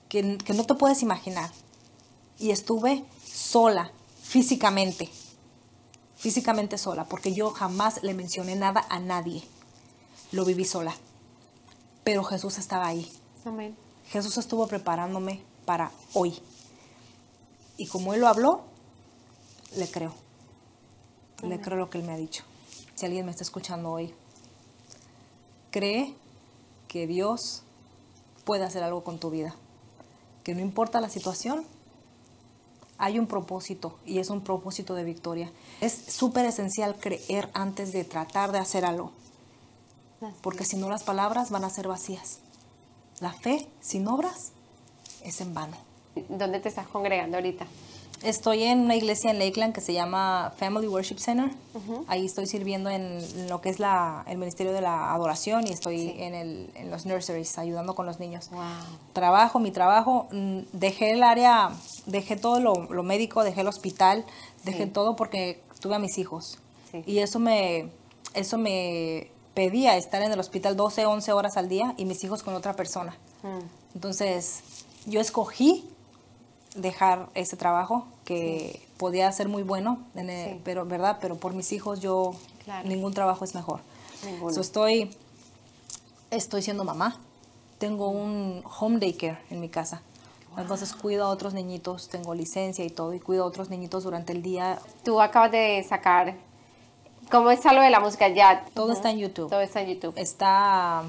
que, 0.07 0.37
que 0.37 0.53
no 0.53 0.63
te 0.63 0.75
puedes 0.75 1.01
imaginar. 1.03 1.49
Y 2.39 2.51
estuve 2.51 3.05
sola, 3.25 3.91
físicamente. 4.21 5.09
Físicamente 6.15 6.77
sola, 6.77 7.05
porque 7.05 7.33
yo 7.33 7.51
jamás 7.51 8.01
le 8.03 8.13
mencioné 8.13 8.55
nada 8.55 8.85
a 8.89 8.99
nadie. 8.99 9.43
Lo 10.31 10.45
viví 10.45 10.65
sola. 10.65 10.95
Pero 12.03 12.23
Jesús 12.23 12.57
estaba 12.57 12.87
ahí. 12.87 13.11
Amén. 13.45 13.75
Jesús 14.09 14.37
estuvo 14.37 14.67
preparándome 14.67 15.43
para 15.65 15.91
hoy. 16.13 16.39
Y 17.77 17.87
como 17.87 18.13
Él 18.13 18.21
lo 18.21 18.27
habló, 18.27 18.63
le 19.75 19.89
creo. 19.89 20.13
Le 21.43 21.61
creo 21.61 21.77
lo 21.77 21.89
que 21.89 21.99
Él 21.99 22.03
me 22.03 22.13
ha 22.13 22.17
dicho. 22.17 22.43
Si 22.95 23.05
alguien 23.05 23.25
me 23.25 23.31
está 23.31 23.43
escuchando 23.43 23.91
hoy, 23.91 24.13
cree 25.71 26.15
que 26.87 27.07
Dios 27.07 27.63
puede 28.43 28.65
hacer 28.65 28.83
algo 28.83 29.03
con 29.03 29.19
tu 29.19 29.29
vida. 29.29 29.55
Que 30.43 30.55
no 30.55 30.61
importa 30.61 30.99
la 30.99 31.09
situación, 31.09 31.63
hay 32.99 33.17
un 33.17 33.25
propósito 33.27 33.97
y 34.05 34.19
es 34.19 34.29
un 34.29 34.41
propósito 34.41 34.93
de 34.93 35.05
victoria. 35.05 35.49
Es 35.81 35.93
súper 35.93 36.45
esencial 36.45 36.95
creer 36.99 37.49
antes 37.53 37.93
de 37.93 38.03
tratar 38.03 38.51
de 38.51 38.59
hacer 38.59 38.85
algo. 38.85 39.11
Porque 40.41 40.65
si 40.65 40.75
no 40.75 40.89
las 40.89 41.03
palabras 41.03 41.49
van 41.49 41.63
a 41.63 41.69
ser 41.69 41.87
vacías. 41.87 42.39
La 43.21 43.31
fe 43.31 43.67
sin 43.79 44.07
obras 44.07 44.51
es 45.23 45.39
en 45.39 45.53
vano. 45.53 45.77
¿Dónde 46.27 46.59
te 46.59 46.67
estás 46.67 46.87
congregando 46.87 47.37
ahorita? 47.37 47.65
Estoy 48.23 48.63
en 48.63 48.81
una 48.81 48.95
iglesia 48.95 49.31
en 49.31 49.39
Lakeland 49.39 49.73
que 49.73 49.81
se 49.81 49.93
llama 49.93 50.53
Family 50.57 50.87
Worship 50.87 51.17
Center. 51.17 51.51
Ahí 52.07 52.25
estoy 52.25 52.47
sirviendo 52.47 52.89
en 52.89 53.47
lo 53.47 53.61
que 53.61 53.69
es 53.69 53.79
la, 53.79 54.25
el 54.27 54.37
Ministerio 54.37 54.73
de 54.73 54.81
la 54.81 55.13
Adoración 55.13 55.65
y 55.67 55.71
estoy 55.71 56.15
en, 56.17 56.35
el, 56.35 56.69
en, 56.75 56.91
los 56.91 57.05
nurseries 57.05 57.57
ayudando 57.57 57.95
con 57.95 58.05
los 58.05 58.19
niños. 58.19 58.49
Trabajo, 59.13 59.59
mi 59.59 59.71
trabajo, 59.71 60.27
mm, 60.31 60.59
dejé 60.73 61.11
el 61.11 61.23
área, 61.23 61.71
dejé 62.05 62.35
todo 62.35 62.59
lo, 62.59 62.73
lo 62.91 63.03
médico, 63.03 63.43
dejé 63.43 63.61
el 63.61 63.67
hospital, 63.67 64.25
dejé 64.63 64.87
todo 64.87 65.15
porque 65.15 65.61
tuve 65.79 65.95
a 65.95 65.99
mis 65.99 66.17
hijos. 66.17 66.59
Y 67.05 67.19
eso 67.19 67.39
me, 67.39 67.89
eso 68.33 68.57
me 68.57 69.31
pedía 69.53 69.95
estar 69.95 70.21
en 70.21 70.31
el 70.31 70.39
hospital 70.39 70.75
12, 70.75 71.05
11 71.05 71.31
horas 71.31 71.55
al 71.57 71.69
día 71.69 71.93
y 71.97 72.05
mis 72.05 72.23
hijos 72.23 72.43
con 72.43 72.53
otra 72.53 72.75
persona. 72.75 73.15
Mm. 73.43 73.95
Entonces, 73.95 74.61
yo 75.05 75.21
escogí 75.21 75.89
dejar 76.75 77.29
ese 77.33 77.57
trabajo 77.57 78.05
que 78.25 78.87
podía 78.97 79.31
ser 79.31 79.47
muy 79.47 79.63
bueno, 79.63 79.99
pero 80.63 80.85
verdad, 80.85 81.17
pero 81.21 81.37
por 81.37 81.53
mis 81.53 81.71
hijos 81.71 81.99
yo 81.99 82.33
ningún 82.83 83.13
trabajo 83.13 83.43
es 83.43 83.55
mejor. 83.55 83.81
estoy 84.59 85.11
estoy 86.31 86.61
siendo 86.61 86.83
mamá. 86.83 87.17
Tengo 87.77 88.09
un 88.09 88.63
home 88.79 88.99
daycare 88.99 89.39
en 89.49 89.59
mi 89.59 89.69
casa. 89.69 90.01
Entonces 90.57 90.93
cuido 90.93 91.25
a 91.25 91.29
otros 91.29 91.53
niñitos, 91.53 92.09
tengo 92.09 92.33
licencia 92.33 92.83
y 92.83 92.89
todo, 92.89 93.13
y 93.13 93.19
cuido 93.19 93.43
a 93.43 93.47
otros 93.47 93.69
niñitos 93.69 94.03
durante 94.03 94.33
el 94.33 94.41
día. 94.41 94.79
Tú 95.03 95.21
acabas 95.21 95.51
de 95.51 95.85
sacar, 95.87 96.35
¿cómo 97.31 97.51
es 97.51 97.65
algo 97.65 97.81
de 97.81 97.89
la 97.89 98.01
música 98.01 98.27
ya? 98.27 98.65
Todo 98.73 98.91
está 98.91 99.11
en 99.11 99.19
YouTube. 99.19 99.49
Todo 99.49 99.61
está 99.61 99.81
en 99.81 99.93
YouTube. 99.93 100.13
Está 100.17 101.03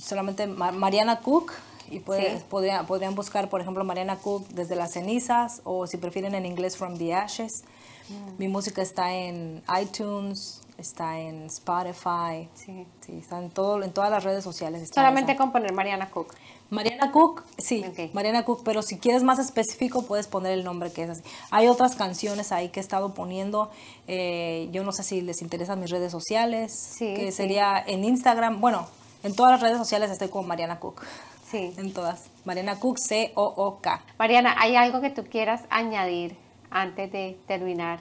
solamente 0.00 0.46
Mariana 0.46 1.20
Cook, 1.20 1.52
y 1.90 2.00
podrían 2.00 3.14
buscar, 3.14 3.48
por 3.48 3.60
ejemplo, 3.60 3.84
Mariana 3.84 4.16
Cook 4.16 4.48
desde 4.48 4.76
las 4.76 4.92
cenizas 4.92 5.60
o 5.64 5.86
si 5.86 5.96
prefieren 5.96 6.34
en 6.34 6.46
inglés 6.46 6.76
From 6.76 6.96
the 6.98 7.14
Ashes. 7.14 7.64
Mm. 8.08 8.38
Mi 8.38 8.48
música 8.48 8.82
está 8.82 9.12
en 9.12 9.62
iTunes, 9.80 10.60
está 10.78 11.18
en 11.18 11.46
Spotify, 11.46 12.48
sí. 12.54 12.86
está 13.08 13.38
en, 13.38 13.50
todo, 13.50 13.82
en 13.82 13.92
todas 13.92 14.10
las 14.10 14.24
redes 14.24 14.44
sociales. 14.44 14.88
Solamente 14.94 15.36
con 15.36 15.52
poner 15.52 15.72
Mariana 15.72 16.10
Cook. 16.10 16.34
Mariana 16.70 17.10
Cook, 17.12 17.44
sí, 17.56 17.84
Mariana 18.12 18.44
Cook, 18.44 18.62
pero 18.62 18.82
si 18.82 18.98
quieres 18.98 19.22
más 19.22 19.38
específico 19.38 20.02
puedes 20.02 20.26
poner 20.26 20.52
el 20.52 20.64
nombre 20.64 20.92
que 20.92 21.04
es 21.04 21.10
así. 21.10 21.22
Hay 21.50 21.66
otras 21.66 21.96
canciones 21.96 22.52
ahí 22.52 22.68
que 22.68 22.78
he 22.78 22.82
estado 22.82 23.14
poniendo, 23.14 23.70
eh, 24.06 24.68
yo 24.70 24.84
no 24.84 24.92
sé 24.92 25.02
si 25.02 25.22
les 25.22 25.40
interesan 25.40 25.80
mis 25.80 25.90
redes 25.90 26.12
sociales, 26.12 26.94
que 26.98 27.32
sería 27.32 27.82
en 27.86 28.04
Instagram, 28.04 28.60
bueno, 28.60 28.86
en 29.22 29.34
todas 29.34 29.52
las 29.52 29.62
redes 29.62 29.78
sociales 29.78 30.10
estoy 30.10 30.28
con 30.28 30.46
Mariana 30.46 30.78
Cook. 30.78 31.02
Sí. 31.50 31.72
En 31.78 31.92
todas. 31.92 32.24
Mariana 32.44 32.78
Cook, 32.78 32.98
C-O-O-K. 32.98 34.02
Mariana, 34.18 34.54
¿hay 34.58 34.76
algo 34.76 35.00
que 35.00 35.10
tú 35.10 35.24
quieras 35.24 35.62
añadir 35.70 36.36
antes 36.70 37.10
de 37.10 37.38
terminar 37.46 38.00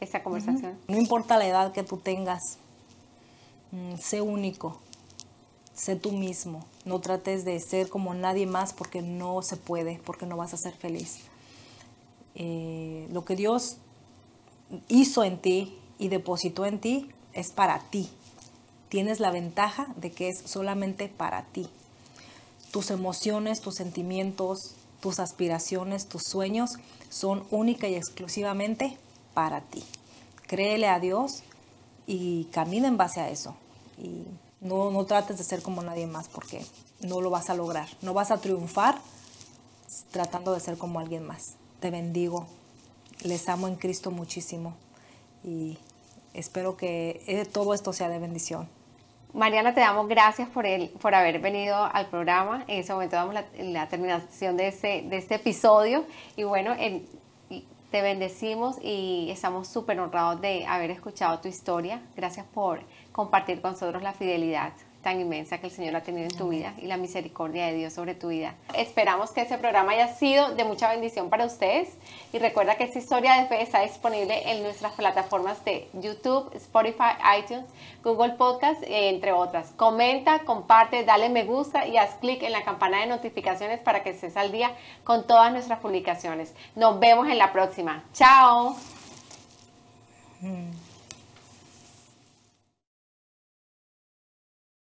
esta 0.00 0.22
conversación? 0.22 0.78
No 0.88 0.98
importa 0.98 1.38
la 1.38 1.46
edad 1.46 1.72
que 1.72 1.84
tú 1.84 1.98
tengas, 1.98 2.58
mm, 3.70 3.96
sé 3.98 4.20
único, 4.20 4.80
sé 5.74 5.94
tú 5.94 6.10
mismo. 6.10 6.64
No 6.84 7.00
trates 7.00 7.44
de 7.44 7.60
ser 7.60 7.88
como 7.88 8.14
nadie 8.14 8.46
más 8.46 8.72
porque 8.72 9.00
no 9.00 9.42
se 9.42 9.56
puede, 9.56 10.00
porque 10.04 10.26
no 10.26 10.36
vas 10.36 10.52
a 10.52 10.56
ser 10.56 10.74
feliz. 10.74 11.20
Eh, 12.34 13.06
lo 13.12 13.24
que 13.24 13.36
Dios 13.36 13.76
hizo 14.88 15.22
en 15.22 15.38
ti 15.38 15.78
y 15.98 16.08
depositó 16.08 16.66
en 16.66 16.80
ti 16.80 17.10
es 17.32 17.52
para 17.52 17.78
ti. 17.78 18.10
Tienes 18.88 19.20
la 19.20 19.30
ventaja 19.30 19.86
de 19.96 20.10
que 20.10 20.28
es 20.28 20.42
solamente 20.44 21.08
para 21.08 21.42
ti 21.44 21.68
tus 22.72 22.90
emociones, 22.90 23.60
tus 23.60 23.76
sentimientos, 23.76 24.74
tus 25.00 25.20
aspiraciones, 25.20 26.08
tus 26.08 26.24
sueños 26.24 26.78
son 27.10 27.44
única 27.50 27.86
y 27.86 27.94
exclusivamente 27.94 28.96
para 29.34 29.60
ti. 29.60 29.84
Créele 30.48 30.88
a 30.88 30.98
Dios 30.98 31.42
y 32.06 32.44
camina 32.46 32.88
en 32.88 32.96
base 32.96 33.20
a 33.20 33.28
eso. 33.28 33.54
Y 33.98 34.24
no, 34.60 34.90
no 34.90 35.04
trates 35.04 35.38
de 35.38 35.44
ser 35.44 35.62
como 35.62 35.82
nadie 35.82 36.06
más 36.06 36.28
porque 36.28 36.64
no 37.00 37.20
lo 37.20 37.30
vas 37.30 37.50
a 37.50 37.54
lograr. 37.54 37.88
No 38.00 38.14
vas 38.14 38.30
a 38.30 38.38
triunfar 38.38 38.98
tratando 40.10 40.54
de 40.54 40.60
ser 40.60 40.78
como 40.78 40.98
alguien 40.98 41.26
más. 41.26 41.56
Te 41.80 41.90
bendigo. 41.90 42.46
Les 43.22 43.48
amo 43.48 43.68
en 43.68 43.76
Cristo 43.76 44.10
muchísimo 44.10 44.74
y 45.44 45.78
espero 46.32 46.76
que 46.76 47.22
eh, 47.26 47.44
todo 47.44 47.74
esto 47.74 47.92
sea 47.92 48.08
de 48.08 48.18
bendición. 48.18 48.68
Mariana, 49.34 49.72
te 49.72 49.80
damos 49.80 50.08
gracias 50.08 50.48
por, 50.50 50.66
el, 50.66 50.90
por 50.90 51.14
haber 51.14 51.38
venido 51.40 51.76
al 51.76 52.06
programa. 52.06 52.64
En 52.68 52.80
ese 52.80 52.92
momento 52.92 53.16
damos 53.16 53.34
la, 53.34 53.88
terminación 53.88 54.58
de 54.58 54.68
este, 54.68 55.02
de 55.08 55.16
este 55.16 55.36
episodio. 55.36 56.04
Y 56.36 56.42
bueno, 56.42 56.76
te 57.90 58.02
bendecimos 58.02 58.76
y 58.82 59.28
estamos 59.30 59.68
súper 59.68 60.00
honrados 60.00 60.40
de 60.42 60.66
haber 60.66 60.90
escuchado 60.90 61.40
tu 61.40 61.48
historia. 61.48 62.02
Gracias 62.14 62.44
por 62.44 62.80
compartir 63.12 63.62
con 63.62 63.72
nosotros 63.72 64.02
la 64.02 64.12
fidelidad 64.12 64.72
tan 65.02 65.20
inmensa 65.20 65.58
que 65.58 65.66
el 65.66 65.72
Señor 65.72 65.96
ha 65.96 66.02
tenido 66.02 66.28
en 66.28 66.36
tu 66.36 66.48
vida 66.48 66.74
y 66.78 66.86
la 66.86 66.96
misericordia 66.96 67.66
de 67.66 67.74
Dios 67.74 67.92
sobre 67.92 68.14
tu 68.14 68.28
vida. 68.28 68.54
Esperamos 68.74 69.30
que 69.30 69.42
ese 69.42 69.58
programa 69.58 69.92
haya 69.92 70.08
sido 70.14 70.54
de 70.54 70.64
mucha 70.64 70.90
bendición 70.90 71.28
para 71.28 71.44
ustedes 71.44 71.88
y 72.32 72.38
recuerda 72.38 72.76
que 72.76 72.84
esta 72.84 72.98
historia 72.98 73.34
de 73.34 73.46
fe 73.46 73.62
está 73.62 73.80
disponible 73.80 74.50
en 74.50 74.62
nuestras 74.62 74.92
plataformas 74.92 75.64
de 75.64 75.88
YouTube, 75.94 76.50
Spotify, 76.54 77.12
iTunes, 77.38 77.64
Google 78.04 78.34
Podcast, 78.34 78.82
entre 78.86 79.32
otras. 79.32 79.72
Comenta, 79.76 80.40
comparte, 80.40 81.04
dale 81.04 81.28
me 81.28 81.44
gusta 81.44 81.86
y 81.86 81.96
haz 81.96 82.14
clic 82.20 82.42
en 82.42 82.52
la 82.52 82.62
campana 82.62 83.00
de 83.00 83.06
notificaciones 83.06 83.80
para 83.80 84.02
que 84.02 84.10
estés 84.10 84.36
al 84.36 84.52
día 84.52 84.70
con 85.04 85.26
todas 85.26 85.52
nuestras 85.52 85.80
publicaciones. 85.80 86.54
Nos 86.76 87.00
vemos 87.00 87.28
en 87.28 87.38
la 87.38 87.52
próxima. 87.52 88.04
Chao. 88.12 88.76
Mm. 90.40 90.91